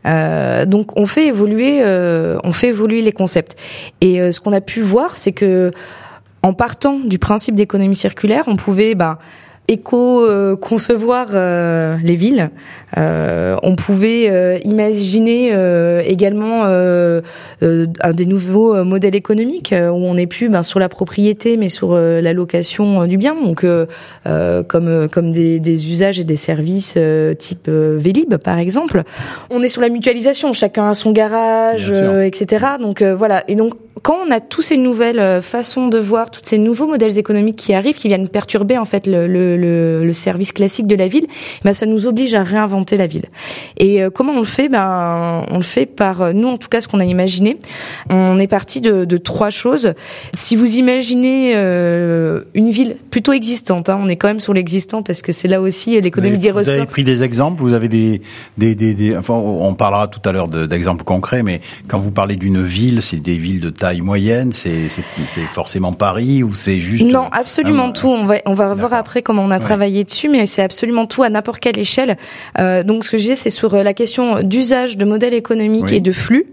[0.07, 3.57] Euh, donc on fait évoluer, euh, on fait évoluer les concepts.
[4.01, 5.72] Et euh, ce qu'on a pu voir, c'est que
[6.42, 9.18] en partant du principe d'économie circulaire, on pouvait bah,
[9.70, 12.50] éco-concevoir euh, les villes.
[12.98, 15.52] Euh, on pouvait euh, imaginer
[16.04, 16.66] également
[17.61, 22.33] des nouveaux modèles économiques où on n'est plus ben, sur la propriété mais sur la
[22.33, 23.64] location du bien, donc
[24.24, 26.98] comme comme des, des, usages et des services
[27.38, 29.04] type Vélib par exemple.
[29.50, 31.90] On est sur la mutualisation, chacun a son garage,
[32.24, 32.66] etc.
[32.80, 33.44] Donc voilà.
[33.48, 37.18] Et donc quand on a toutes ces nouvelles façons de voir, tous ces nouveaux modèles
[37.18, 39.56] économiques qui arrivent, qui viennent perturber en fait le, le,
[40.04, 41.26] le, service classique de la ville,
[41.64, 43.26] ben ça nous oblige à réinventer la ville.
[43.78, 44.68] Et comment on le fait?
[44.68, 47.58] Ben on le fait par nous en tout cas ce qu'on a imaginé.
[48.08, 49.94] On est parti de, de trois choses.
[50.32, 55.22] Si vous imaginez une ville plutôt existante, hein, on est quand même sur l'existant parce
[55.22, 56.74] que c'est là aussi l'économie des ressources.
[56.74, 58.22] Vous avez pris des exemples, vous avez des,
[58.58, 62.36] des, des, des enfin, on parlera tout à l'heure d'exemples concrets, mais quand vous parlez
[62.36, 64.88] d'une ville, c'est des villes de taille moyenne, c'est
[65.50, 68.09] forcément Paris ou c'est juste Non, absolument tout.
[68.09, 71.22] On va on va voir après comment on a travaillé dessus, mais c'est absolument tout
[71.22, 72.16] à n'importe quelle échelle.
[72.59, 76.00] Euh, donc ce que je disais, c'est sur la question d'usage de modèles économiques et
[76.00, 76.46] de flux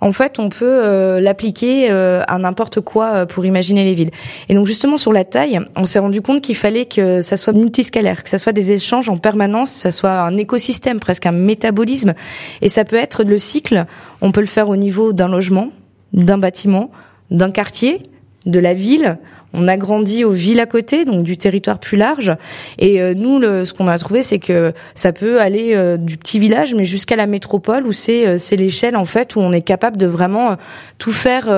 [0.00, 4.10] en fait, on peut euh, l'appliquer euh, à n'importe quoi euh, pour imaginer les villes.
[4.48, 7.52] Et donc justement sur la taille, on s'est rendu compte qu'il fallait que ça soit
[7.52, 11.32] multiscalaire, que ça soit des échanges en permanence, que ça soit un écosystème, presque un
[11.32, 12.14] métabolisme.
[12.62, 13.84] Et ça peut être le cycle.
[14.20, 15.70] On peut le faire au niveau d'un logement,
[16.12, 16.90] d'un bâtiment,
[17.30, 18.02] d'un quartier,
[18.46, 19.18] de la ville.
[19.54, 22.34] On a grandi aux villes à côté, donc du territoire plus large.
[22.78, 26.16] Et euh, nous, le, ce qu'on a trouvé, c'est que ça peut aller euh, du
[26.16, 29.52] petit village, mais jusqu'à la métropole, où c'est euh, c'est l'échelle en fait où on
[29.52, 30.56] est capable de vraiment
[30.96, 31.48] tout faire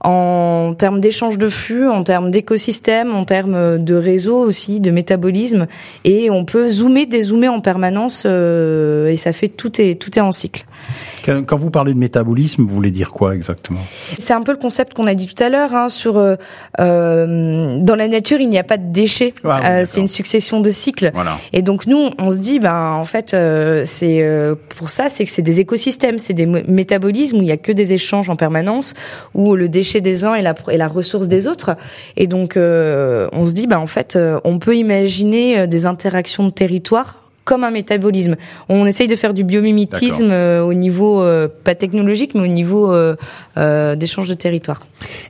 [0.00, 5.66] en termes d'échange de flux, en termes d'écosystème, en termes de réseau aussi, de métabolisme.
[6.04, 10.32] Et on peut zoomer, dézoomer en permanence, et ça fait tout est tout est en
[10.32, 10.66] cycle.
[11.24, 13.80] Quand vous parlez de métabolisme, vous voulez dire quoi exactement?
[14.18, 15.74] C'est un peu le concept qu'on a dit tout à l'heure.
[15.74, 16.36] Hein, sur euh,
[16.80, 19.32] euh, dans la nature, il n'y a pas de déchets.
[19.44, 21.10] Ah euh, c'est une succession de cycles.
[21.14, 21.38] Voilà.
[21.52, 25.24] Et donc nous, on se dit, ben en fait, euh, c'est euh, pour ça, c'est
[25.24, 28.36] que c'est des écosystèmes, c'est des métabolismes où il y a que des échanges en
[28.36, 28.94] permanence,
[29.32, 31.76] où le déchet des uns est la, est la ressource des autres.
[32.16, 37.23] Et donc on se dit, ben en fait, on peut imaginer des interactions de territoire
[37.44, 38.36] comme un métabolisme.
[38.68, 42.92] On essaye de faire du biomimétisme euh, au niveau euh, pas technologique, mais au niveau
[42.92, 44.82] euh, d'échange de territoire.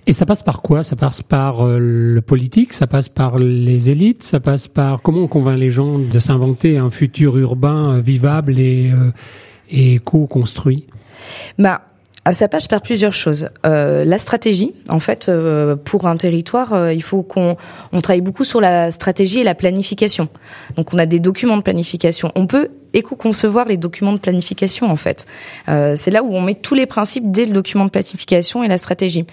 [0.06, 0.82] Et ça passe par quoi?
[0.82, 5.28] Ça passe par le politique, ça passe par les élites, ça passe par comment on
[5.28, 8.92] convainc les gens de s'inventer un futur urbain vivable et,
[9.70, 10.86] et co-construit?
[11.58, 11.82] Bah
[12.26, 13.50] ah, ça passe par plusieurs choses.
[13.66, 17.56] Euh, la stratégie, en fait, euh, pour un territoire, euh, il faut qu'on
[17.92, 20.28] on travaille beaucoup sur la stratégie et la planification.
[20.76, 22.32] Donc, on a des documents de planification.
[22.34, 25.26] On peut éco-concevoir les documents de planification en fait.
[25.68, 28.68] Euh, c'est là où on met tous les principes dès le document de planification et
[28.68, 29.26] la stratégie.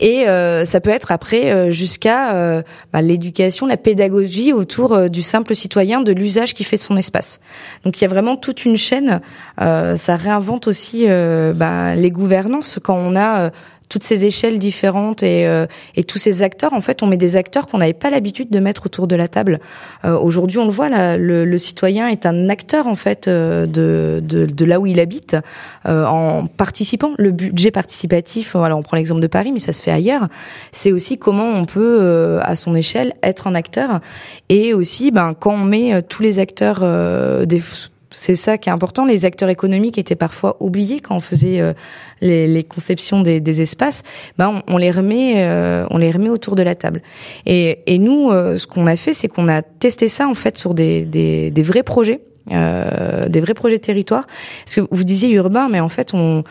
[0.00, 5.22] Et euh, ça peut être après euh, jusqu'à euh, bah, l'éducation, la pédagogie autour du
[5.22, 7.40] simple citoyen, de l'usage qui fait son espace.
[7.84, 9.20] Donc il y a vraiment toute une chaîne.
[9.58, 13.50] ça réinvente aussi bah, les gouvernances quand on a
[13.88, 15.66] toutes ces échelles différentes et, euh,
[15.96, 18.58] et tous ces acteurs, en fait, on met des acteurs qu'on n'avait pas l'habitude de
[18.58, 19.60] mettre autour de la table.
[20.04, 24.80] Euh, Aujourd'hui, on le voit, le, citoyen est un acteur en fait euh, de, là
[24.80, 25.36] où il habite
[25.86, 27.12] euh, en participant.
[27.18, 30.28] Le budget participatif, voilà, on prend l'exemple de Paris, mais ça se fait ailleurs.
[30.72, 34.00] C'est aussi comment on peut, à son échelle, être un acteur
[34.48, 36.80] et aussi, ben, quand on met tous les acteurs
[37.46, 37.62] des
[38.14, 39.04] c'est ça qui est important.
[39.04, 41.72] Les acteurs économiques étaient parfois oubliés quand on faisait euh,
[42.20, 44.02] les, les, conceptions des, des espaces.
[44.38, 47.02] Ben on, on, les remet, euh, on les remet autour de la table.
[47.46, 50.56] Et, et nous, euh, ce qu'on a fait, c'est qu'on a testé ça en fait
[50.56, 54.26] sur des, des, des vrais projets, des vrais projets de territoire.
[54.64, 56.44] Parce que vous disiez urbain, mais en fait on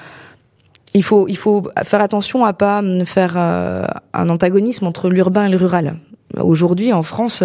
[0.96, 5.58] il faut, il faut faire attention à pas faire un antagonisme entre l'urbain et le
[5.58, 5.96] rural.
[6.40, 7.44] Aujourd'hui, en France,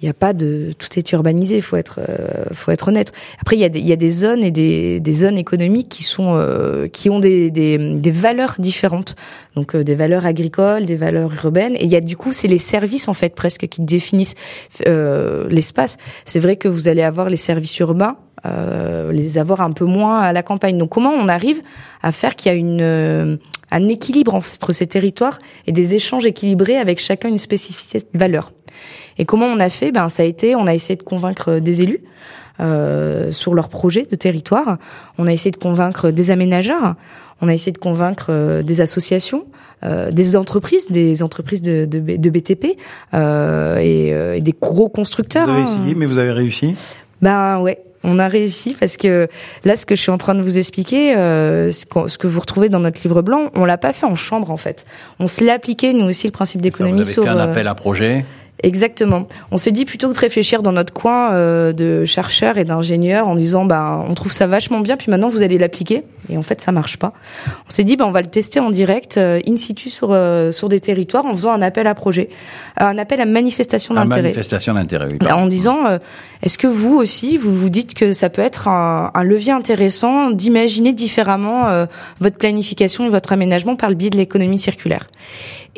[0.00, 3.12] il n'y a pas de tout est urbanisé faut être euh, faut être honnête.
[3.40, 5.88] Après il y a des il y a des zones et des, des zones économiques
[5.88, 9.16] qui sont euh, qui ont des, des, des valeurs différentes.
[9.56, 11.74] Donc euh, des valeurs agricoles des valeurs urbaines.
[11.74, 14.36] Et il y a du coup c'est les services en fait presque qui définissent
[14.86, 15.98] l'espace.
[16.24, 18.16] C'est vrai que vous allez avoir les services urbains
[19.10, 20.78] les avoir un peu moins à la campagne.
[20.78, 21.60] Donc comment on arrive
[22.02, 23.38] à faire qu'il y a une
[23.70, 28.52] un équilibre entre ces territoires et des échanges équilibrés avec chacun une spécificité de valeur?
[29.18, 29.92] Et comment on a fait?
[29.92, 32.00] Ben ça a été, on a essayé de convaincre des élus.
[32.60, 34.78] Euh, sur leurs projets de territoire.
[35.16, 36.96] On a essayé de convaincre des aménageurs,
[37.40, 39.44] on a essayé de convaincre euh, des associations,
[39.84, 42.76] euh, des entreprises, des entreprises de, de, de BTP
[43.14, 45.44] euh, et, euh, et, des gros constructeurs.
[45.44, 45.64] Vous avez hein.
[45.64, 46.74] essayé, mais vous avez réussi?
[47.22, 47.78] Ben ouais.
[48.04, 49.28] On a réussi parce que
[49.64, 52.68] là, ce que je suis en train de vous expliquer, euh, ce que vous retrouvez
[52.68, 54.86] dans notre livre blanc, on l'a pas fait en chambre en fait.
[55.18, 57.02] On se l'est appliqué nous aussi le principe d'économie.
[57.02, 58.24] Vous avez fait un appel à projet
[58.64, 59.28] Exactement.
[59.52, 63.28] On s'est dit plutôt que de réfléchir dans notre coin euh, de chercheurs et d'ingénieurs
[63.28, 66.42] en disant bah on trouve ça vachement bien puis maintenant vous allez l'appliquer et en
[66.42, 67.12] fait ça marche pas.
[67.68, 70.50] On s'est dit bah on va le tester en direct euh, in situ sur euh,
[70.50, 72.30] sur des territoires en faisant un appel à projet,
[72.76, 74.22] un appel à manifestation d'intérêt.
[74.22, 75.06] Manifestation d'intérêt.
[75.08, 75.84] Oui, en disant
[76.42, 80.30] est-ce que vous aussi vous vous dites que ça peut être un, un levier intéressant
[80.30, 81.86] d'imaginer différemment
[82.18, 85.06] votre planification et votre aménagement par le biais de l'économie circulaire?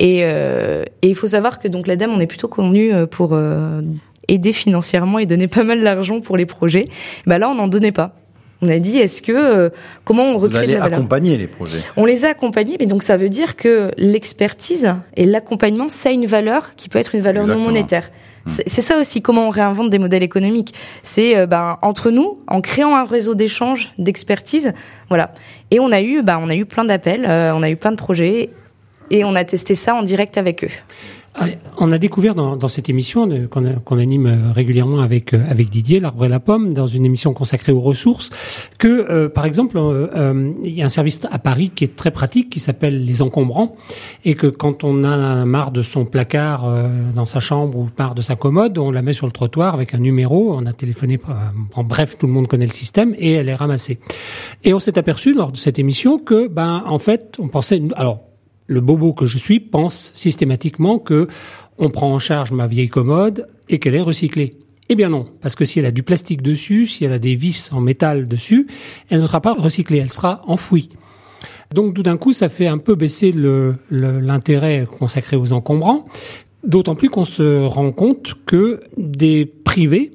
[0.00, 3.34] Et, euh, et il faut savoir que donc l'ADEME, on est plutôt connu euh, pour
[3.34, 3.82] euh,
[4.28, 6.86] aider financièrement et donner pas mal d'argent pour les projets.
[7.26, 8.16] Bah là, on n'en donnait pas.
[8.62, 9.70] On a dit, est-ce que euh,
[10.04, 13.16] comment on recrée Vous allez accompagner les projets On les a accompagnés, mais donc ça
[13.16, 17.46] veut dire que l'expertise et l'accompagnement, ça a une valeur qui peut être une valeur
[17.46, 18.10] non monétaire.
[18.46, 18.52] Hmm.
[18.66, 20.74] C'est ça aussi comment on réinvente des modèles économiques.
[21.02, 24.72] C'est ben entre nous, en créant un réseau d'échange, d'expertise,
[25.08, 25.32] voilà.
[25.70, 27.96] Et on a eu, ben on a eu plein d'appels, on a eu plein de
[27.96, 28.50] projets,
[29.10, 30.70] et on a testé ça en direct avec eux.
[31.36, 31.46] Ah,
[31.78, 36.24] on a découvert dans, cette émission qu'on anime euh, régulièrement avec euh, avec Didier, l'arbre
[36.24, 38.30] et la pomme, dans une émission consacrée aux ressources,
[38.78, 39.78] que euh, par exemple
[40.64, 43.76] il y a un service à Paris qui est très pratique qui s'appelle les encombrants
[44.24, 46.68] et que quand on a marre de son placard
[47.14, 49.94] dans sa chambre ou marre de sa commode, on la met sur le trottoir avec
[49.94, 51.20] un numéro, on a téléphoné,
[51.74, 54.00] en bref tout le monde connaît le système et elle est ramassée.
[54.64, 58.29] Et on s'est aperçu lors de cette émission que ben en fait on pensait alors
[58.70, 61.26] le bobo que je suis pense systématiquement que
[61.78, 64.54] on prend en charge ma vieille commode et qu'elle est recyclée.
[64.88, 67.34] Eh bien non, parce que si elle a du plastique dessus, si elle a des
[67.34, 68.68] vis en métal dessus,
[69.08, 70.88] elle ne sera pas recyclée, elle sera enfouie.
[71.74, 73.34] Donc tout d'un coup, ça fait un peu baisser
[73.90, 76.06] l'intérêt consacré aux encombrants,
[76.64, 80.12] d'autant plus qu'on se rend compte que des privés,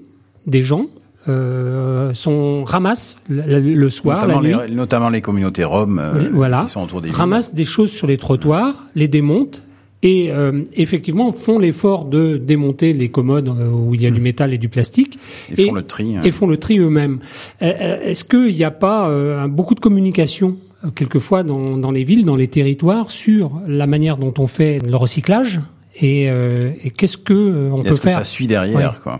[0.47, 0.87] des gens,
[1.27, 6.63] euh, sont ramassent le, soir, notamment la nuit, les, notamment les communautés roms euh, voilà,
[6.63, 9.63] qui sont autour des ramassent des choses sur les trottoirs, les démontent
[10.03, 14.21] et euh, effectivement font l'effort de démonter les commodes euh, où il y a du
[14.21, 15.17] métal et du plastique
[15.49, 16.21] et, et font le tri hein.
[16.23, 17.19] et font le tri eux-mêmes.
[17.59, 20.57] Est-ce qu'il n'y a pas beaucoup de communication
[20.93, 24.95] quelquefois dans, dans, les villes, dans les territoires, sur la manière dont on fait le
[24.95, 25.59] recyclage
[25.95, 29.19] et, et qu'est-ce que on peut faire que ça suit derrière quoi?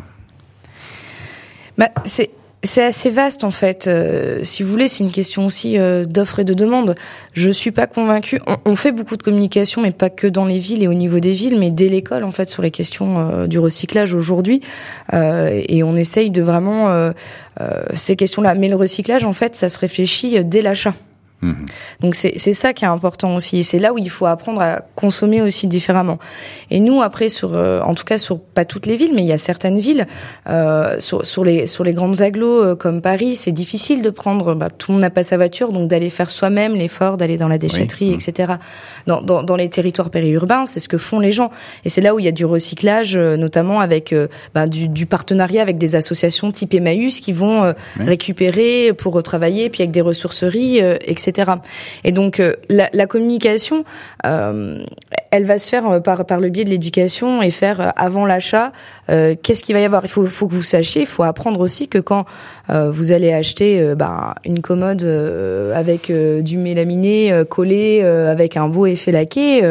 [1.78, 3.88] Bah, c'est assez vaste en fait.
[3.88, 6.96] Euh, si vous voulez, c'est une question aussi euh, d'offre et de demande.
[7.34, 8.42] Je suis pas convaincue.
[8.66, 11.32] On, fait beaucoup de communication, mais pas que dans les villes et au niveau des
[11.32, 14.62] villes, mais dès l'école en fait sur les questions euh, du recyclage aujourd'hui.
[15.14, 17.12] et on essaye de vraiment
[17.94, 18.56] ces questions-là.
[18.56, 20.94] Mais le recyclage en fait, ça se réfléchit dès l'achat.
[21.42, 21.66] Mhm.
[22.02, 23.64] Donc c'est ça qui est important aussi.
[23.64, 26.18] C'est là où il faut apprendre à consommer aussi différemment.
[26.72, 29.28] Et nous après sur, euh, en tout cas sur pas toutes les villes, mais il
[29.28, 30.08] y a certaines villes
[30.48, 34.56] euh, sur, sur les sur les grandes agglos euh, comme Paris, c'est difficile de prendre.
[34.56, 37.48] Bah, tout le monde n'a pas sa voiture, donc d'aller faire soi-même l'effort d'aller dans
[37.48, 38.16] la déchetterie, mhm.
[38.16, 38.54] etc.
[39.08, 41.52] Dans, dans, dans les territoires périurbains, c'est ce que font les gens.
[41.84, 44.16] Et c'est là où il y a du recyclage, euh, notamment avec
[44.54, 49.82] bah, du, du, partenariat avec des associations type Emmaüs qui vont récupérer pour retravailler, puis
[49.84, 51.25] avec des ressourceries, etc.
[52.04, 53.84] Et donc euh, la, la, communication,
[54.26, 54.84] euh,
[55.36, 58.72] elle va se faire euh, par, par le biais de l'éducation et faire avant l'achat.
[59.08, 60.04] Qu'est-ce qu'il va y avoir?
[60.04, 62.26] Il faut, faut que vous sachiez, il faut apprendre aussi que quand
[62.68, 65.04] vous allez acheter bah, une commode
[65.76, 69.62] avec du mélaminé collé, avec un beau effet laqué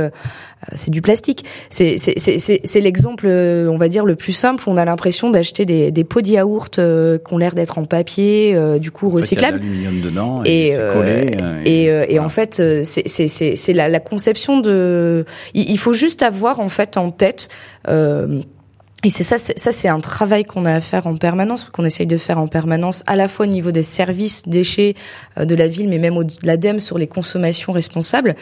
[0.64, 1.44] euh, c'est du plastique.
[1.68, 4.62] C'est c'est l'exemple, euh, on va dire, le plus simple.
[4.66, 7.85] On a l'impression d'acheter des, des pots de yaourt euh, qui ont l'air d'être en
[7.85, 9.61] papier, du coup recyclables.
[9.61, 15.24] dedans et, et, collé, et, et, en fait, c'est la, la conception de.
[15.54, 17.48] Il, faut juste avoir en fait en tête.
[17.88, 22.06] Et c'est ça, ça c'est un travail qu'on a à faire en permanence, qu'on essaye
[22.06, 24.94] de faire en permanence, à la fois au niveau des services déchets
[25.36, 28.34] de la ville, mais même au de l'ADEME sur les consommations responsables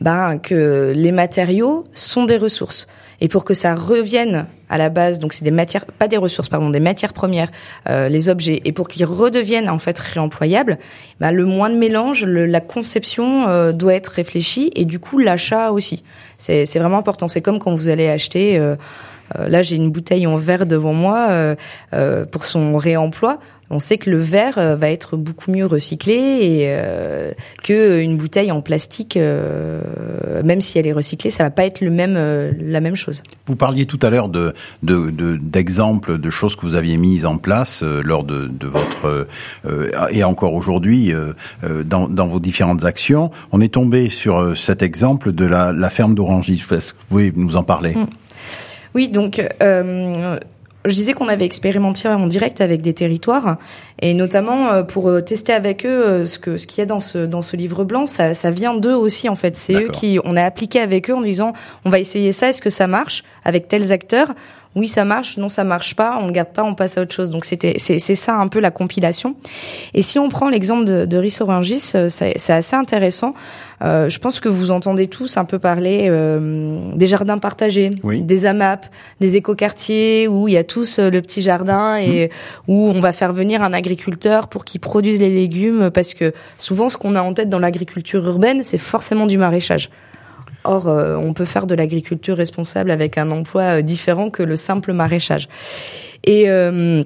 [0.00, 2.88] ben, que les matériaux sont des ressources.
[3.20, 6.48] Et pour que ça revienne à la base, donc c'est des matières, pas des ressources,
[6.48, 7.50] pardon, des matières premières,
[7.88, 10.78] euh, les objets, et pour qu'ils redeviennent en fait réemployables,
[11.20, 15.72] ben, le moins de mélange, la conception euh, doit être réfléchie, et du coup l'achat
[15.72, 16.02] aussi.
[16.38, 17.28] C'est vraiment important.
[17.28, 18.58] C'est comme quand vous allez acheter.
[18.58, 18.76] Euh,
[19.38, 21.28] euh là, j'ai une bouteille en verre devant moi
[22.30, 23.38] pour son réemploi
[23.70, 27.30] on sait que le verre euh, va être beaucoup mieux recyclé et euh,
[27.62, 29.80] que une bouteille en plastique, euh,
[30.44, 33.22] même si elle est recyclée, ça va pas être le même euh, la même chose.
[33.46, 34.52] Vous parliez tout à l'heure de
[34.82, 39.26] d'exemples de, de, choses que vous aviez mises en place lors de, de votre
[40.10, 41.12] et encore aujourd'hui
[41.84, 43.30] dans, dans vos différentes actions.
[43.52, 46.62] On est tombé sur cet exemple de la, la ferme d'Orangy.
[46.70, 47.94] Est-ce que vous pouvez nous en parler?
[47.94, 48.06] Mm.
[48.94, 50.38] Oui, donc euh,
[50.84, 53.58] je disais qu'on avait expérimenté en direct avec des territoires
[54.00, 56.86] et notamment euh, pour euh, tester avec eux euh, ce que ce qu'il y a
[56.86, 59.56] dans ce dans ce livre blanc ça, ça vient d'eux aussi en fait.
[59.56, 61.52] C'est eux qui on a appliqué avec eux en disant
[61.84, 64.34] on va essayer ça est-ce que ça marche avec tels acteurs?
[64.76, 67.14] Oui ça marche, non ça marche pas, on le garde pas, on passe à autre
[67.14, 67.30] chose.
[67.30, 69.36] Donc c'était c'est ça un peu la compilation.
[69.94, 73.34] Et si on prend l'exemple de, de Rissorangis, euh, c'est assez intéressant.
[73.82, 78.46] Euh, je pense que vous entendez tous un peu parler euh, des jardins partagés, des
[78.46, 78.86] AMAP,
[79.20, 82.30] des écoquartiers où il y a tous euh, le petit jardin et mmh.
[82.72, 86.90] où on va faire venir un agriculteur pour qu'il produise les légumes parce que souvent
[86.90, 89.88] ce qu'on a en tête dans l'agriculture urbaine, c'est forcément du maraîchage.
[90.64, 94.56] Or, euh, on peut faire de l'agriculture responsable avec un emploi euh, différent que le
[94.56, 95.48] simple maraîchage.
[96.24, 97.04] Et euh,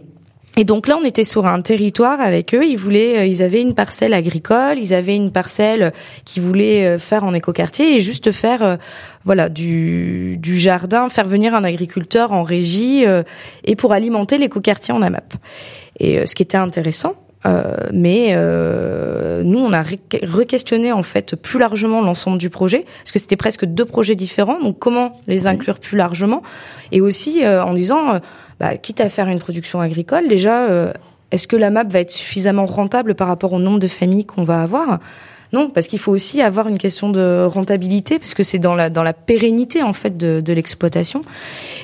[0.57, 2.65] et donc là, on était sur un territoire avec eux.
[2.65, 5.93] Ils voulaient, ils avaient une parcelle agricole, ils avaient une parcelle
[6.25, 8.79] qu'ils voulaient faire en écoquartier et juste faire,
[9.25, 13.05] voilà, du, du jardin, faire venir un agriculteur en régie
[13.65, 15.35] et pour alimenter l'écoquartier en AMAP.
[15.99, 17.17] Et ce qui était intéressant,
[17.47, 23.13] euh, mais euh, nous, on a re-questionné en fait plus largement l'ensemble du projet, parce
[23.13, 24.61] que c'était presque deux projets différents.
[24.61, 26.43] Donc, comment les inclure plus largement?
[26.93, 28.21] Et aussi euh, en disant,
[28.61, 30.67] bah, quitte à faire une production agricole, déjà,
[31.31, 34.45] est-ce que la map va être suffisamment rentable par rapport au nombre de familles qu'on
[34.45, 35.01] va avoir?
[35.55, 38.91] Non, parce qu'il faut aussi avoir une question de rentabilité, parce que c'est dans la
[38.91, 41.23] dans la pérennité en fait de, l'exploitation.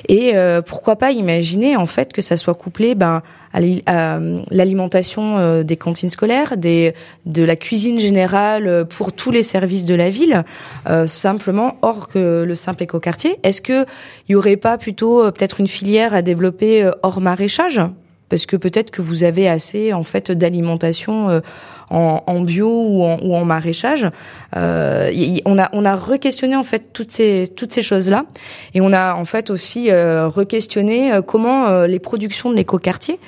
[0.09, 3.61] Et euh, pourquoi pas imaginer en fait que ça soit couplé ben à
[4.51, 6.93] l'alimentation euh, des cantines scolaires, des
[7.25, 10.43] de la cuisine générale pour tous les services de la ville,
[10.89, 13.39] euh, simplement hors que le simple écoquartier.
[13.43, 13.85] Est-ce que
[14.27, 17.79] il y aurait pas plutôt peut-être une filière à développer hors maraîchage?
[18.31, 21.41] Parce que peut-être que vous avez assez en fait d'alimentation
[21.91, 24.07] en, bio ou en, ou en maraîchage.
[24.55, 25.11] Euh,
[25.45, 28.25] on a on a requestionné en fait toutes ces toutes ces choses là
[28.73, 33.19] et on a en fait aussi euh, requestionné euh, comment euh, les productions de l'écoquartier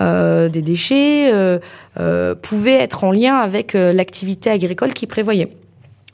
[0.00, 5.50] euh, des déchets euh, pouvaient être en lien avec l'activité agricole qui prévoyait.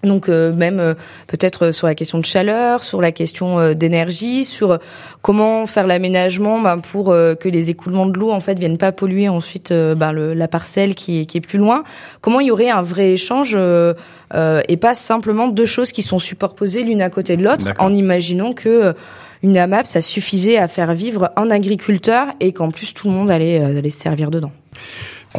[0.04, 0.94] Donc euh, même euh,
[1.26, 4.78] peut-être sur la question de chaleur, sur la question euh, d'énergie, sur
[5.22, 9.28] comment faire l'aménagement ben, pour que les écoulements de l'eau en fait viennent pas polluer
[9.28, 11.82] ensuite ben, le, la parcelle qui est, qui est plus loin.
[12.20, 16.84] Comment il y aurait un vrai échange et pas simplement deux choses qui sont superposées
[16.84, 18.94] l'une à côté de l'autre en imaginant que
[19.42, 23.30] une AMAP ça suffisait à faire vivre un agriculteur et qu'en plus tout le monde
[23.30, 24.52] allait, allait se servir dedans.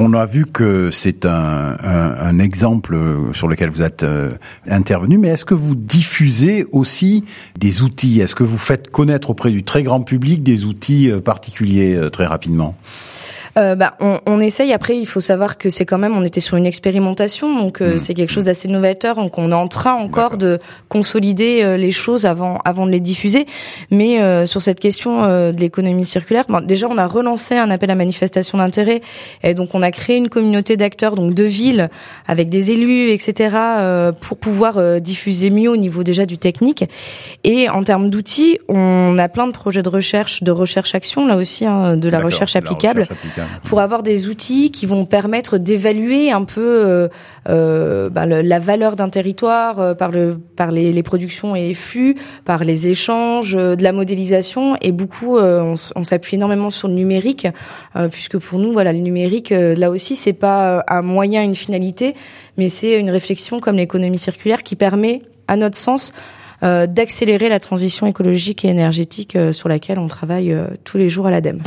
[0.02, 2.98] On a vu que c'est un, exemple
[3.34, 4.32] sur lequel vous êtes euh,
[4.66, 7.26] intervenu, mais est-ce que vous diffusez aussi
[7.58, 8.22] des outils?
[8.22, 12.10] Est-ce que vous faites connaître auprès du très grand public des outils euh, particuliers euh,
[12.10, 12.78] très rapidement?
[13.60, 14.74] Euh, bah, on, on, essaye.
[14.74, 17.96] Après, il faut savoir que c'est quand même, on était sur une expérimentation, donc euh,
[17.96, 18.00] hmm.
[18.00, 19.16] c'est quelque chose d'assez novateur.
[19.16, 23.00] Donc, on est en train encore de consolider euh, les choses avant, avant de les
[23.00, 23.46] diffuser.
[23.92, 28.58] Mais sur cette question de l'économie circulaire, déjà, on a relancé un appel à manifestation
[28.58, 29.02] d'intérêt,
[29.44, 31.90] et donc on a créé une communauté d'acteurs, donc de villes,
[32.28, 33.56] avec des élus, etc.,
[34.20, 36.86] pour pouvoir diffuser mieux au niveau déjà du technique.
[37.44, 41.66] Et en termes d'outils, on a plein de projets de recherche, de recherche-action là aussi,
[41.66, 43.08] hein, de la recherche applicable
[43.66, 47.08] pour avoir des outils qui vont permettre d'évaluer un peu euh,
[47.48, 51.74] euh bah, la valeur d'un territoire euh, par le par les, les, productions et les
[51.74, 56.88] flux, par les échanges, euh, de la modélisation et beaucoup on, on s'appuie énormément sur
[56.88, 57.48] le numérique
[58.12, 62.16] puisque pour nous voilà le numérique là aussi c'est pas un moyen une finalité
[62.58, 66.14] mais c'est une réflexion comme l'économie circulaire qui permet à notre sens
[66.64, 71.32] euh, d'accélérer la transition écologique et énergétique sur laquelle on travaille tous les jours à
[71.32, 71.62] l'ADEME.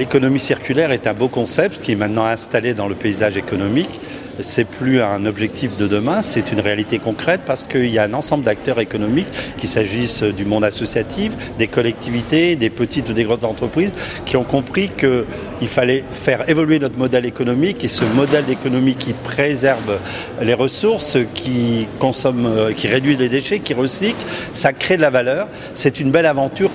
[0.00, 4.00] L'économie circulaire est un beau concept qui est maintenant installé dans le paysage économique
[4.42, 8.14] c'est plus un objectif de demain, c'est une réalité concrète parce qu'il y a un
[8.14, 9.28] ensemble d'acteurs économiques,
[9.58, 13.92] qu'il s'agisse du monde associatif, des collectivités, des petites ou des grandes entreprises,
[14.26, 19.12] qui ont compris qu'il fallait faire évoluer notre modèle économique et ce modèle d'économie qui
[19.12, 19.98] préserve
[20.40, 25.48] les ressources, qui consomme, qui réduit les déchets, qui recycle, ça crée de la valeur.
[25.74, 26.70] C'est une belle aventure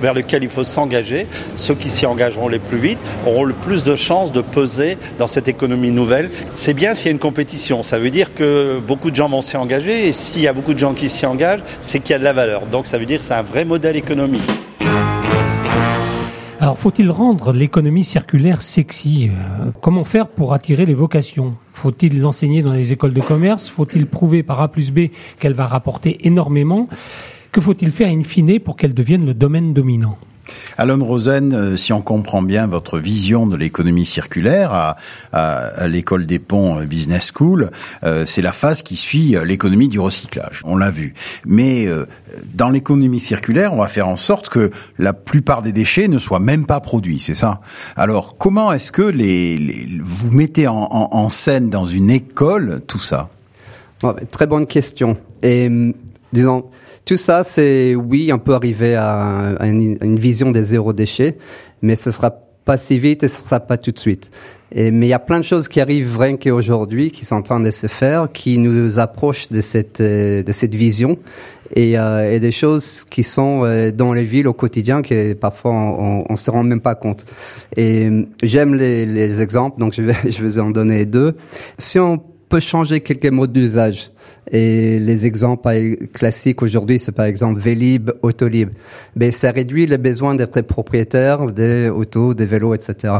[0.00, 1.26] vers laquelle il faut s'engager.
[1.54, 5.26] Ceux qui s'y engageront les plus vite auront le plus de chances de peser dans
[5.26, 6.30] cette économie nouvelle.
[6.56, 7.82] C'est bien s'il y a une compétition.
[7.82, 10.74] Ça veut dire que beaucoup de gens vont s'y engager et s'il y a beaucoup
[10.74, 12.66] de gens qui s'y engagent, c'est qu'il y a de la valeur.
[12.66, 14.42] Donc ça veut dire que c'est un vrai modèle économique.
[16.58, 21.54] Alors, faut-il rendre l'économie circulaire sexy euh, Comment faire pour attirer les vocations?
[21.74, 23.68] Faut-il l'enseigner dans les écoles de commerce?
[23.68, 26.88] Faut-il prouver par A plus B qu'elle va rapporter énormément?
[27.52, 30.16] Que faut-il faire in fine pour qu'elle devienne le domaine dominant?
[30.78, 34.96] Alon Rosen, euh, si on comprend bien votre vision de l'économie circulaire à,
[35.32, 37.70] à, l'école des ponts euh, Business School,
[38.04, 40.60] euh, c'est la phase qui suit l'économie du recyclage.
[40.64, 41.14] On l'a vu.
[41.46, 41.88] Mais
[42.54, 46.40] dans l'économie circulaire, on va faire en sorte que la plupart des déchets ne soient
[46.40, 47.60] même pas produits, c'est ça?
[47.96, 52.80] Alors, comment est-ce que les, les, vous mettez en, en, en, scène dans une école
[52.86, 53.28] tout ça?
[54.30, 55.16] Très bonne question.
[55.42, 55.70] Et
[56.32, 56.66] disons,
[57.06, 61.36] tout ça, c'est oui, on peut arriver à, une, vision des zéro déchets,
[61.80, 62.32] mais ce sera
[62.64, 64.32] pas si vite et ce sera pas tout de suite.
[64.74, 67.60] Mais il y a plein de choses qui arrivent rien qu'aujourd'hui, qui sont en train
[67.60, 71.16] de se faire, qui nous approchent de cette euh, de cette vision
[71.76, 75.70] et, euh, et des choses qui sont euh, dans les villes au quotidien qui parfois
[75.70, 77.24] on, on, se rend même pas compte.
[77.76, 78.10] Et
[78.42, 81.36] j'aime les, les exemples, donc je vais je vais en donner deux.
[81.78, 84.10] Si on peut changer quelques modes d'usage.
[84.50, 88.70] Et les exemples classiques aujourd'hui, c'est par exemple Vélib, Autolib.
[89.16, 93.14] Mais ça réduit le besoin d'être propriétaire des autos, des vélos, etc.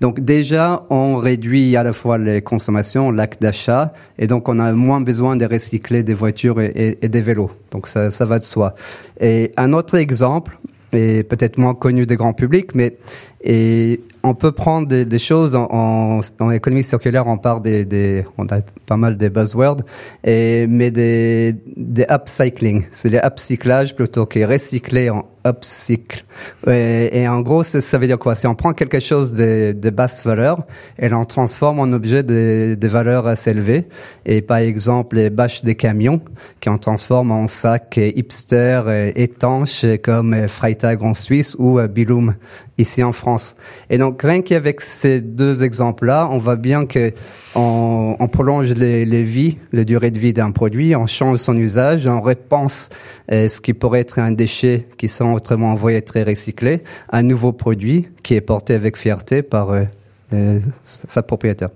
[0.00, 4.72] Donc déjà, on réduit à la fois les consommations, l'acte d'achat, et donc on a
[4.72, 7.50] moins besoin de recycler des voitures et, et des vélos.
[7.70, 8.74] Donc ça, ça va de soi.
[9.20, 10.58] Et un autre exemple,
[10.92, 12.96] et peut-être moins connu des grands publics, mais
[13.42, 16.20] et on peut prendre des, choses en,
[16.52, 19.82] économie circulaire, on parle des, on a pas mal des buzzwords,
[20.24, 26.24] et, mais des, des upcycling, c'est des upcyclages plutôt que recycler en upcycle.
[26.66, 28.34] Et, et en gros, ça veut dire quoi?
[28.34, 30.64] Si on prend quelque chose de, basse valeur
[30.98, 33.88] et l'on transforme en objet de, de valeur assez élevée,
[34.24, 36.20] et par exemple les bâches des camions,
[36.62, 42.34] qu'on transforme en sacs hipster étanches comme Freitag en Suisse ou Bilum
[42.80, 43.56] ici en France.
[43.90, 47.12] Et donc rien qu'avec ces deux exemples-là, on voit bien que
[47.54, 51.56] on, on prolonge les, les, vies, la durée de vie d'un produit, on change son
[51.56, 52.90] usage, on repense
[53.32, 57.52] euh, ce qui pourrait être un déchet qui sont autrement envoyés être recyclé, un nouveau
[57.52, 59.84] produit qui est porté avec fierté par euh,
[60.32, 61.70] euh, sa propriétaire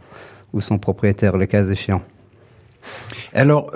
[0.52, 2.02] ou son propriétaire, le cas échéant.
[3.32, 3.72] Alors,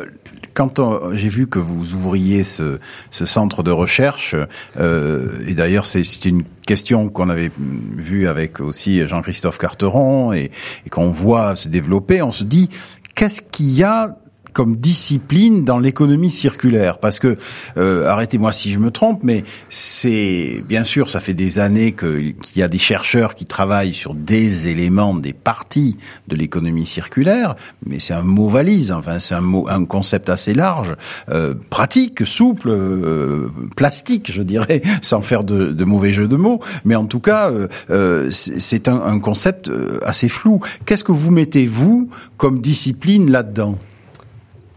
[0.54, 0.80] quand
[1.12, 2.78] j'ai vu que vous ouvriez ce,
[3.10, 4.36] ce centre de recherche,
[4.78, 10.50] euh, et d'ailleurs c'est une question qu'on avait vue avec aussi Jean-Christophe Carteron et
[10.90, 12.68] qu'on voit se développer, on se dit
[13.14, 14.16] qu'est-ce qu'il y a
[14.58, 17.36] comme discipline dans l'économie circulaire Parce que,
[17.76, 22.34] euh, arrêtez-moi si je me trompe, mais c'est bien sûr, ça fait des années qu'il
[22.56, 25.96] y a des chercheurs qui travaillent sur des éléments, des parties
[26.26, 27.54] de l'économie circulaire,
[27.86, 28.90] mais c'est un mot valise.
[28.90, 30.96] Enfin, c'est un mot, un concept assez large,
[31.28, 33.46] euh, pratique, souple, euh,
[33.76, 36.58] plastique, je dirais, sans faire de, de, mauvais jeu de mots.
[36.84, 40.58] Mais en tout cas, euh, euh c'est un, un concept euh, assez flou.
[40.84, 43.78] Qu'est-ce que vous mettez vous comme discipline là-dedans?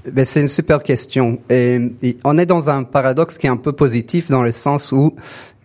[0.10, 1.40] Ben, c'est une super question.
[1.50, 1.80] Et,
[2.24, 5.16] on est dans un paradoxe qui est un peu positif dans le sens où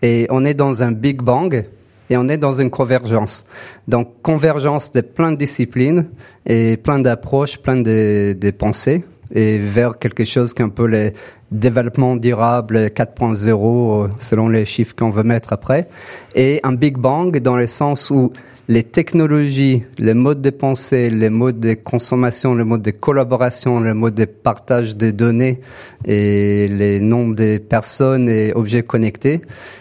[0.02, 1.64] et on est dans un Big Bang
[2.10, 3.46] et on est dans une convergence.
[3.88, 6.06] Donc convergence de plein de disciplines
[6.44, 10.86] et plein d'approches, plein de, de, pensées et vers quelque chose qui est un peu
[10.86, 11.12] le
[11.50, 15.88] développement durable 4.0 selon les chiffres qu'on veut mettre après
[16.34, 18.32] et un Big Bang dans le sens où
[18.68, 23.92] les technologies, les modes de pensée, les modes de consommation, les modes de collaboration, les
[23.92, 25.60] modes de partage des données
[26.04, 29.40] et les nombres de personnes et objets connectés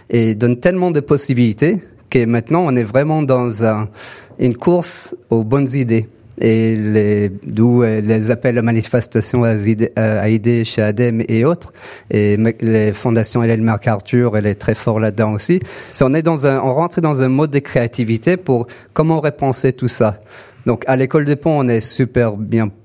[0.09, 3.89] et donnent tellement de possibilités que maintenant on est vraiment dans un,
[4.37, 6.07] une course aux bonnes idées
[6.39, 11.73] et d'où euh, les appels à manifestation à, idées chez ADEME et autres.
[12.11, 15.59] Et les fondations Hélène MacArthur, elle est très fort là-dedans aussi.
[16.01, 19.87] On est dans un, on rentre dans un mode de créativité pour comment repenser tout
[19.87, 20.21] ça.
[20.65, 22.84] Donc à l'école des ponts, on est super bien euh,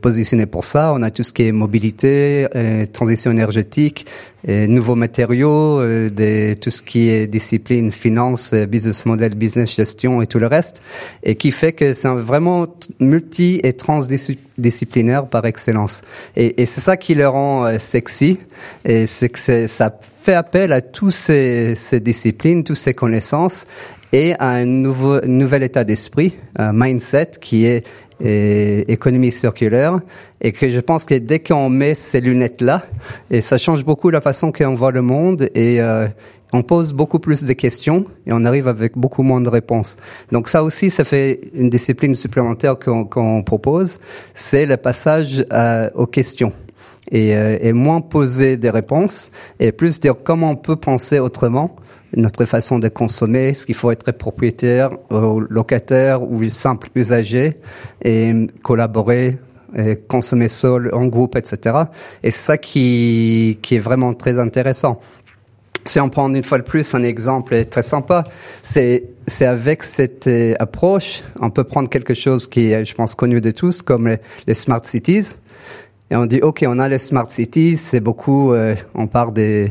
[0.00, 0.92] positionné pour ça.
[0.94, 4.06] On a tout ce qui est mobilité, euh, transition énergétique,
[4.48, 9.74] euh, nouveaux matériaux, euh, des, tout ce qui est discipline, finance, euh, business model, business
[9.74, 10.82] gestion et tout le reste,
[11.22, 12.68] et qui fait que c'est vraiment
[13.00, 16.02] multi et transdisciplinaire par excellence.
[16.36, 18.38] Et, et c'est ça qui le rend sexy,
[18.84, 23.66] et c'est que ça fait appel à tous ces, ces disciplines, toutes ces connaissances,
[24.12, 27.86] et à un nouveau, nouvel état d'esprit, un mindset qui est
[28.20, 30.00] et économie circulaire
[30.40, 32.84] et que je pense que dès qu'on met ces lunettes là
[33.30, 36.06] et ça change beaucoup la façon qu'on voit le monde et euh,
[36.52, 39.96] on pose beaucoup plus de questions et on arrive avec beaucoup moins de réponses.
[40.32, 44.00] Donc ça aussi, ça fait une discipline supplémentaire qu'on propose,
[44.34, 46.52] c'est le passage euh, aux questions.
[47.10, 51.74] Et, euh, et, moins poser des réponses et plus dire comment on peut penser autrement
[52.14, 57.58] notre façon de consommer, ce qu'il faut être propriétaire, locataire ou simple usager
[58.02, 58.32] et
[58.62, 59.38] collaborer,
[59.76, 61.84] et consommer seul, en groupe, etc.
[62.22, 65.00] Et c'est ça qui, qui est vraiment très intéressant.
[65.86, 68.24] Si on prend une fois de plus un exemple très sympa,
[68.62, 73.14] c'est c'est avec cette euh, approche, on peut prendre quelque chose qui est, je pense,
[73.14, 75.36] connu de tous, comme les smart cities.
[76.10, 79.68] Et on dit, OK, on a les smart cities, c'est beaucoup, euh, on parle des,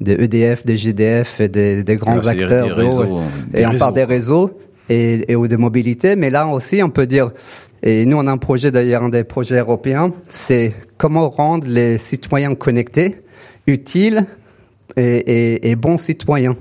[0.00, 3.20] des EDF, des GDF et des, des grands ah, acteurs des, réseaux,
[3.54, 4.50] et on parle des réseaux.
[4.88, 7.30] et, et ou de mobilité, mais là aussi on peut dire
[7.82, 11.96] et nous on a un projet d'ailleurs un des projets européens, c'est comment rendre les
[11.96, 13.22] citoyens connectés
[13.66, 14.26] utile
[14.96, 16.56] et, bon citoyen.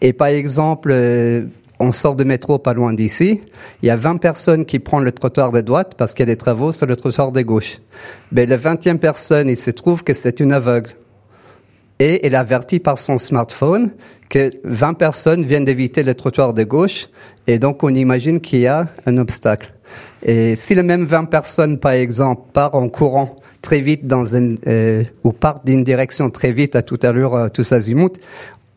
[0.00, 1.44] Et par exemple, euh,
[1.80, 3.40] on sort de métro pas loin d'ici,
[3.82, 6.32] il y a 20 personnes qui prennent le trottoir de droite parce qu'il y a
[6.32, 7.78] des travaux sur le trottoir de gauche.
[8.32, 10.90] Mais la 20e personne, il se trouve que c'est une aveugle.
[11.98, 13.90] Et elle avertit par son smartphone
[14.28, 17.08] que 20 personnes viennent d'éviter le trottoir de gauche
[17.46, 19.72] et donc on imagine qu'il y a un obstacle.
[20.24, 24.58] Et si les mêmes 20 personnes, par exemple, partent en courant très vite dans une,
[24.66, 28.18] euh, ou partent d'une direction très vite à toute allure, à tous azimuts,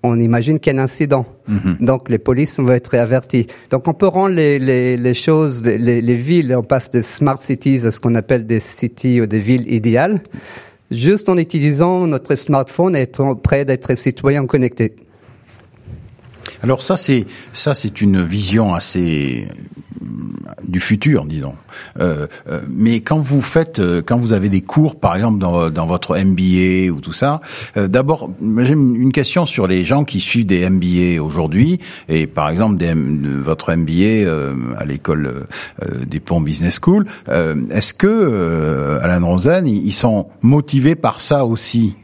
[0.04, 1.26] on imagine qu'il y a un incident.
[1.47, 1.78] Mhm.
[1.80, 3.47] Donc les polices vont être avertis.
[3.70, 7.39] Donc on peut rendre les, les, les choses, les, les, villes, on passe de smart
[7.39, 10.22] cities à ce qu'on appelle des cities ou des villes idéales,
[10.91, 14.95] juste en utilisant notre smartphone et être prêt d'être citoyen connecté.
[16.62, 19.47] Alors ça c'est ça c'est une vision assez
[20.68, 21.56] du futur, disons.
[21.99, 25.70] Euh, euh, mais quand vous faites, euh, quand vous avez des cours, par exemple dans,
[25.70, 27.41] dans votre MBA ou tout ça,
[27.76, 28.30] d'abord,
[28.60, 31.80] j'ai une question sur les gens qui suivent des MBA aujourd'hui,
[32.10, 34.30] et par exemple des, votre MBA
[34.78, 35.45] à l'école
[36.06, 37.06] des Ponts Business School.
[37.28, 41.97] Est-ce que Alan Rosen, ils sont motivés par ça aussi?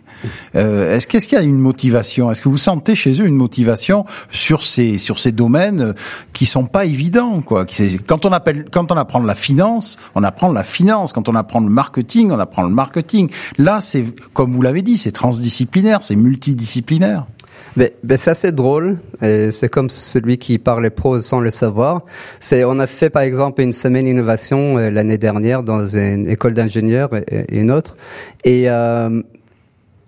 [0.56, 2.32] Euh, est-ce qu'est-ce qu'il y a une motivation?
[2.32, 5.94] Est-ce que vous sentez chez eux une motivation sur ces sur ces domaines euh,
[6.34, 7.66] qui sont pas évidents quoi
[8.08, 11.14] Quand on appelle quand on apprend la finance, on apprend la finance.
[11.14, 13.30] Quand on apprend le marketing, on apprend le marketing.
[13.58, 14.04] Là, c'est
[14.34, 17.26] comme vous l'avez dit, c'est transdisciplinaire, c'est multidisciplinaire.
[17.78, 18.98] Ben, ben c'est assez drôle.
[19.22, 22.04] C'est comme celui qui parle prose sans le savoir.
[22.40, 26.54] C'est, on a fait par exemple une semaine innovation euh, l'année dernière dans une école
[26.54, 27.96] d'ingénieurs et, une autre.
[28.44, 29.22] Et euh,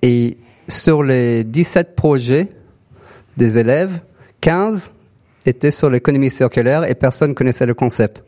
[0.01, 0.37] et
[0.67, 2.49] sur les 17 projets
[3.37, 3.99] des élèves,
[4.41, 4.91] 15
[5.45, 8.23] étaient sur l'économie circulaire et personne connaissait le concept.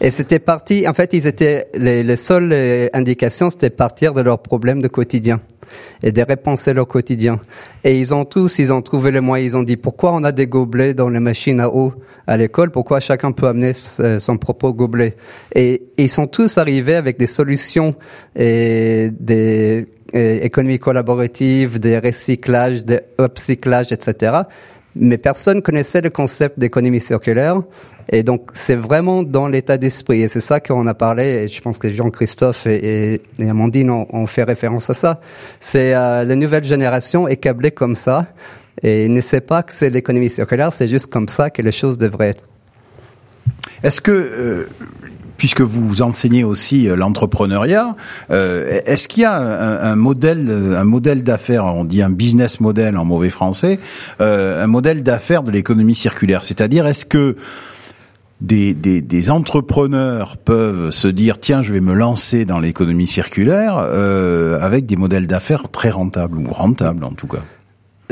[0.00, 4.40] Et c'était parti, en fait, ils étaient, les, les seules indications, c'était partir de leurs
[4.40, 5.40] problèmes de quotidien
[6.02, 7.40] et de repenser leur quotidien.
[7.84, 10.32] Et ils ont tous, ils ont trouvé le moyen, ils ont dit, pourquoi on a
[10.32, 11.92] des gobelets dans les machines à eau
[12.26, 15.16] à l'école, pourquoi chacun peut amener son propre gobelet?
[15.54, 17.94] Et ils sont tous arrivés avec des solutions
[18.36, 24.42] et des économie collaborative, des recyclages, des upcyclages, etc.
[24.94, 27.62] Mais personne connaissait le concept d'économie circulaire.
[28.08, 30.22] Et donc, c'est vraiment dans l'état d'esprit.
[30.22, 31.24] Et c'est ça qu'on a parlé.
[31.24, 35.20] Et je pense que Jean-Christophe et, Amandine ont, fait référence à ça.
[35.60, 38.26] C'est euh, la nouvelle génération est câblée comme ça.
[38.82, 40.72] Et ne sait pas que c'est l'économie circulaire.
[40.72, 42.44] C'est juste comme ça que les choses devraient être.
[43.82, 44.68] Est-ce que euh,
[45.42, 47.96] puisque vous enseignez aussi euh, l'entrepreneuriat,
[48.30, 50.48] euh, est-ce qu'il y a un, modèle,
[50.78, 53.80] un modèle d'affaires, on dit un business model en mauvais français,
[54.20, 56.44] euh, un modèle d'affaires de l'économie circulaire?
[56.44, 57.34] C'est-à-dire, est-ce que
[58.42, 64.86] des, des, entrepreneurs peuvent se dire tiens je vais me lancer dans l'économie circulaire avec
[64.86, 67.42] des modèles d'affaires très rentables ou rentables en tout cas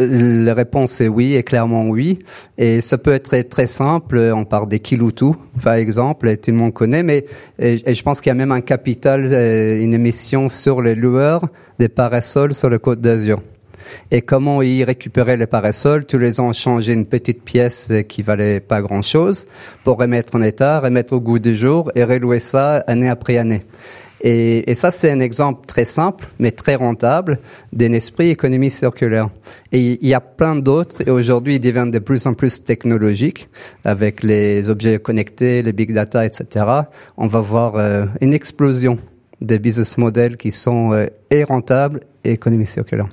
[0.08, 2.20] la réponse est oui, et clairement oui.
[2.58, 4.18] Et ça peut être très simple.
[4.34, 7.24] On parle des Kiloutou, par exemple, et tout le monde connaît, mais
[7.58, 11.46] et, je pense qu'il y a même un capital, euh, une émission sur les loueurs
[11.78, 13.40] des parasols sur le Côte d'Azur.
[14.10, 18.60] Et comment y récupérer les parasols Tous les ans, changer une petite pièce qui valait
[18.60, 19.46] pas grand-chose
[19.84, 23.62] pour remettre en état, remettre au goût du jour et relouer ça année après année.
[24.22, 27.38] Et, et ça, c'est un exemple très simple, mais très rentable
[27.72, 29.30] d'un esprit économie circulaire.
[29.72, 33.48] Et il y a plein d'autres, et aujourd'hui, ils deviennent de plus en plus technologiques,
[33.84, 36.66] avec les objets connectés, les big data, etc.
[37.16, 38.98] On va voir euh, une explosion
[39.40, 43.08] des business models qui sont euh, et rentables et économie circulaire.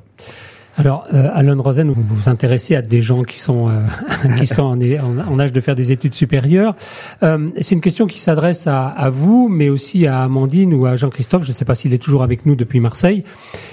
[0.80, 3.82] Alors, euh, Alan Rosen, vous vous intéressez à des gens qui sont euh,
[4.38, 6.76] qui sont en, âge de faire des études supérieures.
[7.24, 10.96] Euh, c'est une question qui s'adresse à, à, vous, mais aussi à Amandine ou à
[10.96, 11.44] Jean-Christophe.
[11.44, 13.24] Je ne sais pas s'il est toujours avec nous depuis Marseille,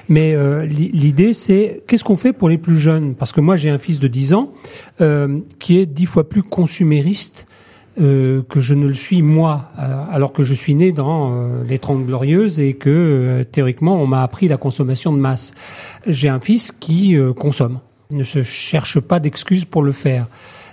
[0.08, 3.14] mais euh, l'idée c'est qu'est-ce qu'on fait pour les plus jeunes?
[3.14, 4.50] Parce que moi, j'ai un fils de 10 ans
[5.02, 7.46] euh, qui est dix fois plus consumériste
[8.00, 11.62] euh, que je ne le suis moi, euh, alors que je suis né dans euh,
[11.68, 15.54] les Trente Glorieuses et que théoriquement on m'a appris la consommation de masse.
[16.06, 17.78] J'ai un fils qui consomme,
[18.10, 20.26] ne se cherche pas d'excuses pour le faire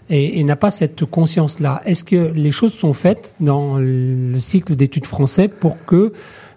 [0.09, 1.81] et, et n'a pas cette conscience-là.
[1.85, 6.13] Est-ce que les choses sont faites dans le cycle d'études français pour que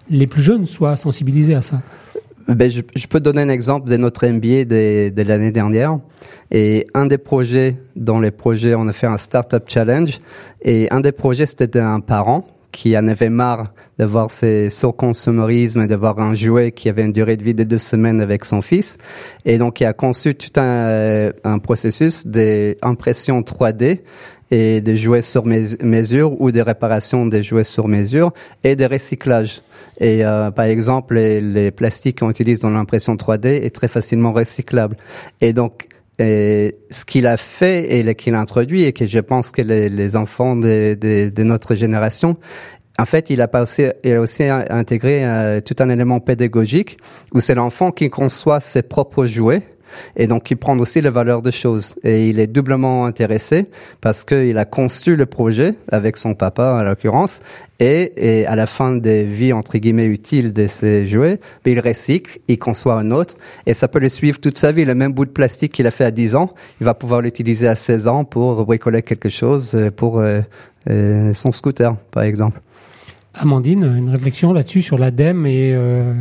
[0.08, 1.82] les plus jeunes soient sensibilisés à ça?
[2.48, 5.98] Ben, je, je, peux donner un exemple de notre MBA de, de l'année dernière.
[6.50, 10.20] Et un des projets, dans les projets, on a fait un Startup Challenge.
[10.62, 15.86] Et un des projets, c'était un parent qui en avait marre d'avoir ses surconsommerismes et
[15.86, 18.98] d'avoir un jouet qui avait une durée de vie de deux semaines avec son fils.
[19.44, 24.00] Et donc, il a conçu tout un, un processus d'impression 3D
[24.50, 28.32] et des jouets sur mesure ou des réparations des jouets sur mesure
[28.62, 29.62] et des recyclages.
[30.00, 34.32] Et euh, par exemple, les, les plastiques qu'on utilise dans l'impression 3D est très facilement
[34.32, 34.96] recyclable.
[35.40, 35.88] Et donc,
[36.18, 39.88] et ce qu'il a fait et qu'il a introduit et que je pense que les,
[39.88, 42.36] les enfants de, de, de, notre génération
[42.96, 46.98] en fait, il a, passé, il a aussi intégré euh, tout un élément pédagogique
[47.32, 49.62] où c'est l'enfant qui conçoit ses propres jouets
[50.16, 51.94] et donc il prend aussi les valeurs des choses.
[52.04, 53.66] Et il est doublement intéressé
[54.00, 57.40] parce qu'il a conçu le projet avec son papa, en l'occurrence,
[57.80, 62.38] et, à la fin des vies entre guillemets utiles de ces jouets, ben, il recycle,
[62.48, 63.36] il conçoit un autre,
[63.66, 64.84] et ça peut le suivre toute sa vie.
[64.84, 67.68] Le même bout de plastique qu'il a fait à 10 ans, il va pouvoir l'utiliser
[67.68, 70.40] à 16 ans pour bricoler quelque chose euh, pour euh,
[70.88, 72.60] euh, son scooter, par exemple.
[73.36, 76.12] Amandine, une réflexion là-dessus sur l'ADEME et euh,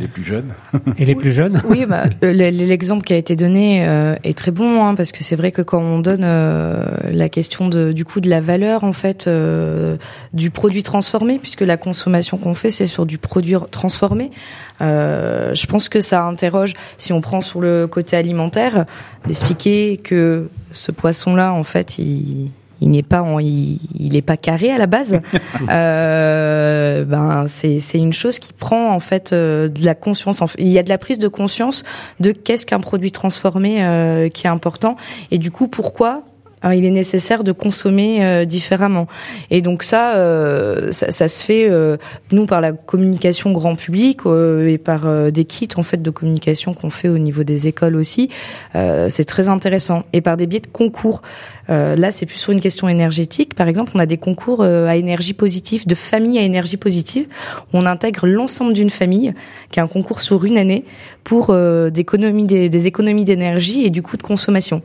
[0.00, 0.52] les plus jeunes
[0.98, 1.62] et les plus jeunes.
[1.68, 5.36] Oui, bah, l'exemple qui a été donné euh, est très bon hein, parce que c'est
[5.36, 8.92] vrai que quand on donne euh, la question de, du coup de la valeur en
[8.92, 9.96] fait euh,
[10.32, 14.32] du produit transformé, puisque la consommation qu'on fait c'est sur du produit transformé,
[14.80, 16.74] je pense que ça interroge.
[16.98, 18.86] Si on prend sur le côté alimentaire,
[19.26, 22.50] d'expliquer que ce poisson-là en fait il
[22.80, 25.20] il n'est pas il, il est pas carré à la base.
[25.68, 30.42] euh, ben c'est c'est une chose qui prend en fait euh, de la conscience.
[30.58, 31.84] Il y a de la prise de conscience
[32.20, 34.96] de qu'est-ce qu'un produit transformé euh, qui est important
[35.30, 36.22] et du coup pourquoi
[36.62, 39.06] Hein, il est nécessaire de consommer euh, différemment.
[39.50, 41.98] Et donc ça, euh, ça, ça, se fait euh,
[42.32, 46.88] nous par la communication grand public et par des kits en fait de communication qu'on
[46.88, 48.30] fait au niveau des écoles aussi.
[48.74, 51.22] c'est très intéressant et par des biais de concours.
[51.68, 53.54] là, c'est plus sur une question énergétique.
[53.54, 57.26] Par exemple, on a des concours à énergie positive, de famille à énergie positive.
[57.72, 59.34] Où on intègre l'ensemble d'une famille,
[59.70, 60.84] qui est un concours sur une année
[61.24, 64.82] pour des économies des économies d'énergie et du coût de consommation.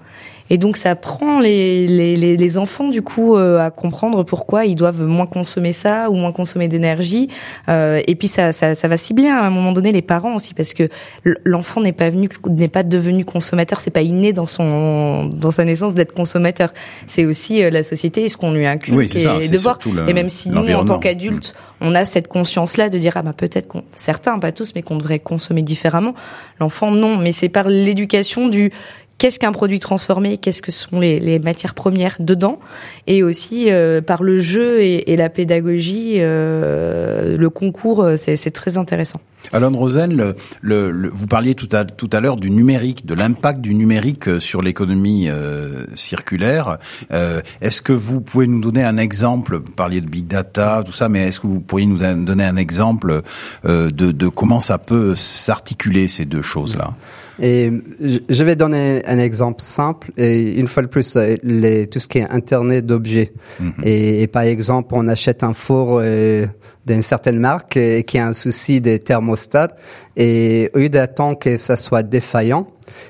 [0.52, 4.76] Et donc ça prend les, les, les enfants du coup euh, à comprendre pourquoi ils
[4.76, 7.30] doivent moins consommer ça ou moins consommer d'énergie.
[7.70, 10.54] Euh, et puis ça, ça, ça va cibler à un moment donné les parents aussi
[10.54, 10.90] parce que
[11.46, 15.64] l'enfant n'est pas venu n'est pas devenu consommateur, c'est pas inné dans son dans sa
[15.64, 16.74] naissance d'être consommateur.
[17.08, 19.10] C'est aussi euh, la société, ce qu'on lui inculque oui,
[19.42, 19.80] et de voir.
[20.06, 23.34] et même si nous en tant qu'adultes on a cette conscience-là de dire ah bah
[23.36, 26.14] peut-être qu'on certains pas tous mais qu'on devrait consommer différemment.
[26.60, 28.72] L'enfant non, mais c'est par l'éducation du
[29.22, 32.60] qu'est-ce qu'un produit transformé, qu'est-ce que sont les, matières premières dedans,
[33.06, 38.80] et aussi euh, par le jeu et, la pédagogie, euh, le concours, euh, c'est très
[38.80, 39.22] intéressant.
[39.54, 43.76] Alain Rosen, le, vous parliez tout à, tout à l'heure du numérique, de l'impact du
[43.76, 45.30] numérique sur l'économie
[45.96, 46.78] circulaire.
[47.10, 51.10] est-ce que vous pouvez nous donner un exemple Vous parliez de big data, tout ça,
[51.10, 53.22] mais est-ce que vous pourriez nous donner un exemple
[53.64, 56.92] de, de comment ça peut s'articuler ces deux choses-là?
[57.40, 60.12] Et je vais donner un exemple simple.
[60.18, 63.32] Et une fois de plus, euh, les, tout ce qui est Internet d'objets.
[63.60, 63.74] Mhm.
[63.84, 66.46] et, par exemple, on achète un four euh,
[66.86, 69.76] d'une certaine marque et, qui a un souci des thermostats.
[70.18, 72.68] Et au lieu d'attendre que ça soit défaillant,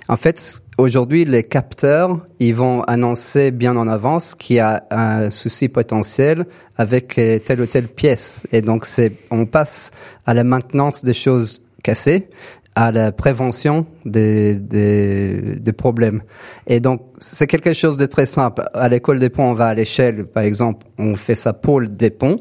[0.08, 5.32] en fait, aujourd'hui, les capteurs, ils vont annoncer bien en avance qu'il y a un
[5.32, 6.46] souci potentiel
[6.78, 8.48] avec euh, telle ou telle pièce.
[8.52, 9.92] Et donc, c'est, on passe
[10.26, 12.30] à la maintenance des choses cassées
[12.76, 16.22] à la prévention des, des, des problèmes.
[16.68, 18.64] Et donc, c'est quelque chose de très simple.
[18.74, 22.10] À l'école des ponts, on va à l'échelle, par exemple, on fait ça pour des
[22.10, 22.40] ponts,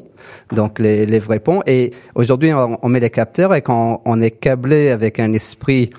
[0.53, 1.61] donc les, les vrais ponts.
[1.67, 5.89] Et aujourd'hui, on, met les capteurs et quand on est câblé avec un esprit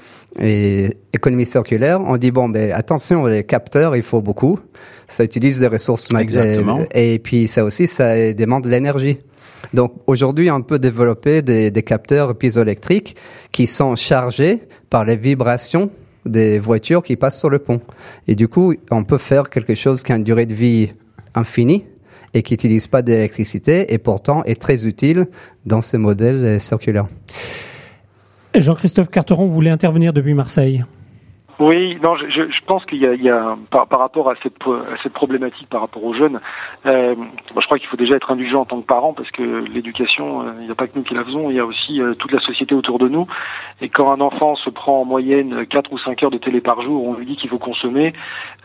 [0.40, 4.58] et économie circulaire, on dit bon, ben attention, les capteurs, il faut beaucoup.
[5.08, 6.80] Ça utilise des ressources Exactement.
[6.94, 9.18] Et puis ça aussi, ça demande de l'énergie.
[9.74, 13.16] Donc aujourd'hui, on peut développer des, capteurs piézoélectriques
[13.50, 14.60] qui sont chargés
[14.90, 15.90] par les vibrations
[16.24, 17.80] des voitures qui passent sur le pont.
[18.28, 20.92] Et du coup, on peut faire quelque chose qui a une durée de vie
[21.34, 21.84] infinie
[22.34, 25.26] et qui n'utilise pas d'électricité et pourtant est très utile
[25.66, 27.08] dans ces modèles circulaires.
[28.54, 30.84] Jean-Christophe Carteron voulait intervenir depuis Marseille?
[31.62, 34.34] Oui, non, je, je pense qu'il y a, il y a par, par, rapport à
[34.42, 36.40] cette, à cette problématique par rapport aux jeunes,
[36.86, 37.14] euh,
[37.56, 40.52] je crois qu'il faut déjà être indulgent en tant que parent parce que l'éducation, euh,
[40.58, 42.32] il n'y a pas que nous qui la faisons, il y a aussi euh, toute
[42.32, 43.28] la société autour de nous.
[43.80, 46.82] Et quand un enfant se prend en moyenne 4 ou 5 heures de télé par
[46.82, 48.12] jour, on lui dit qu'il faut consommer,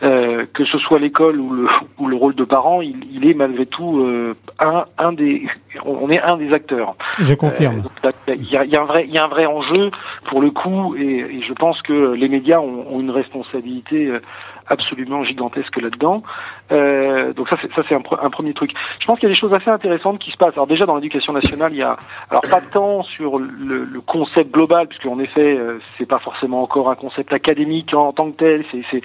[0.02, 1.68] euh, que ce soit l'école ou le,
[1.98, 5.46] ou le rôle de parent, il, il est malgré tout euh, un, un des,
[5.84, 6.96] on est un des acteurs.
[7.20, 7.84] Je confirme.
[8.26, 9.92] Il y, a, y, a, un vrai, il y a un vrai enjeu
[10.26, 14.20] pour le coup, et, et je pense que les médias ont ont une responsabilité euh,
[14.68, 16.22] absolument gigantesques là-dedans.
[16.70, 18.72] Euh, donc ça, c'est, ça c'est un, premier truc.
[19.00, 20.54] Je pense qu'il y a des choses assez intéressantes qui se passent.
[20.54, 21.96] Alors déjà dans l'éducation nationale, il y a
[22.30, 26.62] alors pas tant sur le, le concept global, puisque en effet, euh, c'est pas forcément
[26.62, 28.64] encore un concept académique en, tant que tel.
[28.70, 29.02] C'est, c'est,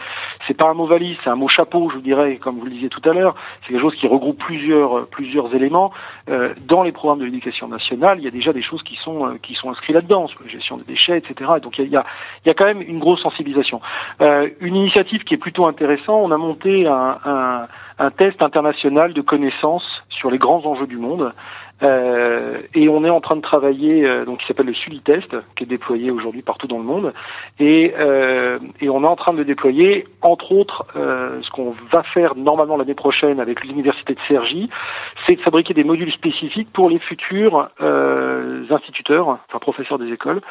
[0.47, 2.71] c'est pas un mot valise, c'est un mot chapeau, je vous dirais, comme vous le
[2.71, 3.35] disiez tout à l'heure.
[3.61, 5.91] C'est quelque chose qui regroupe plusieurs plusieurs éléments.
[6.29, 9.27] Euh, dans les programmes de l'éducation nationale, il y a déjà des choses qui sont
[9.27, 11.51] euh, qui sont inscrites là-dedans, sur la gestion des déchets, etc.
[11.61, 12.05] Donc il y a,
[12.45, 13.81] il y a, quand même une grosse sensibilisation.
[14.21, 17.67] Euh, une initiative qui est plutôt intéressante, on a monté un, un,
[17.99, 21.33] un test international de connaissances sur les grands enjeux du monde.
[21.83, 25.63] Euh, et on est en train de travailler, euh, donc qui s'appelle le Sulitest, qui
[25.63, 27.13] est déployé aujourd'hui partout dans le monde.
[27.59, 32.03] Et, euh, et on est en train de déployer, entre autres, euh, ce qu'on va
[32.03, 34.69] faire normalement l'année prochaine avec l'université de Cergy,
[35.25, 40.41] c'est de fabriquer des modules spécifiques pour les futurs euh, instituteurs, enfin professeurs des écoles,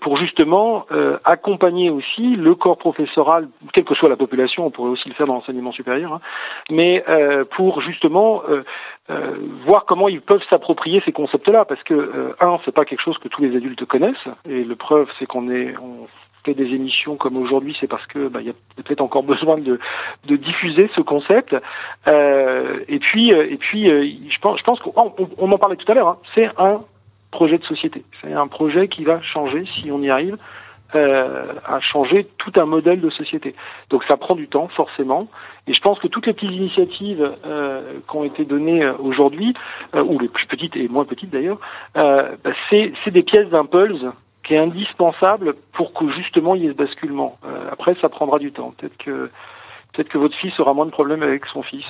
[0.00, 0.86] pour justement
[1.24, 5.26] accompagner aussi le corps professoral, quelle que soit la population, on pourrait aussi le faire
[5.26, 6.20] dans l'enseignement supérieur, hein,
[6.70, 7.04] mais
[7.56, 8.42] pour justement
[9.08, 13.02] euh, voir comment ils peuvent s'approprier ces concepts-là, parce que euh, un, c'est pas quelque
[13.02, 16.06] chose que tous les adultes connaissent, et le preuve, c'est qu'on est, on
[16.44, 19.58] fait des émissions comme aujourd'hui, c'est parce que bah, il y a peut-être encore besoin
[19.58, 19.78] de,
[20.26, 21.56] de diffuser ce concept.
[22.06, 25.76] Euh, et puis, euh, et puis, euh, je pense, je pense qu'on on, en parlait
[25.76, 26.08] tout à l'heure.
[26.08, 26.80] Hein, c'est un
[27.30, 28.04] projet de société.
[28.20, 30.36] C'est un projet qui va changer si on y arrive
[30.94, 33.54] euh, à changer tout un modèle de société.
[33.90, 35.28] Donc ça prend du temps, forcément.
[35.66, 39.54] Et je pense que toutes les petites initiatives euh, qui ont été données euh, aujourd'hui,
[39.94, 41.58] euh, ou les plus petites et moins petites d'ailleurs,
[41.96, 44.04] euh, bah, c'est des pièces d'impulse
[44.44, 47.36] qui est indispensable pour que justement il y ait ce basculement.
[47.70, 48.72] après, ça prendra du temps.
[48.76, 49.30] Peut-être que
[49.92, 51.84] peut-être que votre fils aura moins de problèmes avec son fils.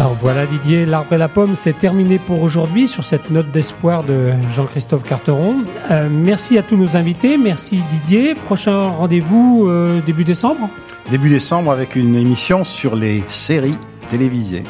[0.00, 4.02] Alors voilà Didier, l'arbre et la pomme, c'est terminé pour aujourd'hui sur cette note d'espoir
[4.02, 5.56] de Jean-Christophe Carteron.
[5.90, 8.34] Euh, merci à tous nos invités, merci Didier.
[8.34, 10.70] Prochain rendez-vous euh, début décembre?
[11.10, 13.76] Début décembre avec une émission sur les séries
[14.08, 14.62] télévisées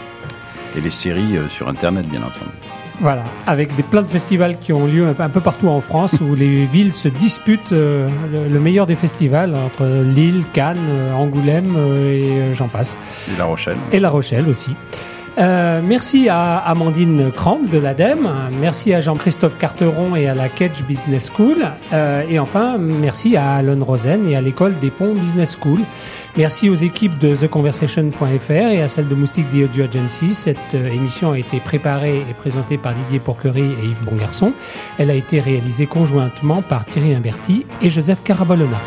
[0.76, 2.50] et les séries euh, sur Internet bien entendu.
[3.00, 6.34] Voilà, avec des plein de festivals qui ont lieu un peu partout en France où
[6.34, 11.76] les villes se disputent euh, le, le, meilleur des festivals entre Lille, Cannes, euh, Angoulême
[12.08, 12.98] et j'en passe.
[13.32, 13.76] Et La Rochelle.
[13.92, 14.74] Et La Rochelle aussi.
[15.40, 18.28] Euh, merci à Amandine Kramp de l'ADEME,
[18.60, 21.56] merci à Jean-Christophe Carteron et à la Kedge Business School,
[21.94, 25.80] euh, et enfin merci à Alon Rosen et à l'école des Ponts Business School.
[26.36, 30.34] Merci aux équipes de TheConversation.fr et à celle de Moustique The Agency.
[30.34, 34.52] Cette euh, émission a été préparée et présentée par Didier Porquerie et Yves Bongarçon.
[34.98, 38.78] Elle a été réalisée conjointement par Thierry Imberti et Joseph Carabolona.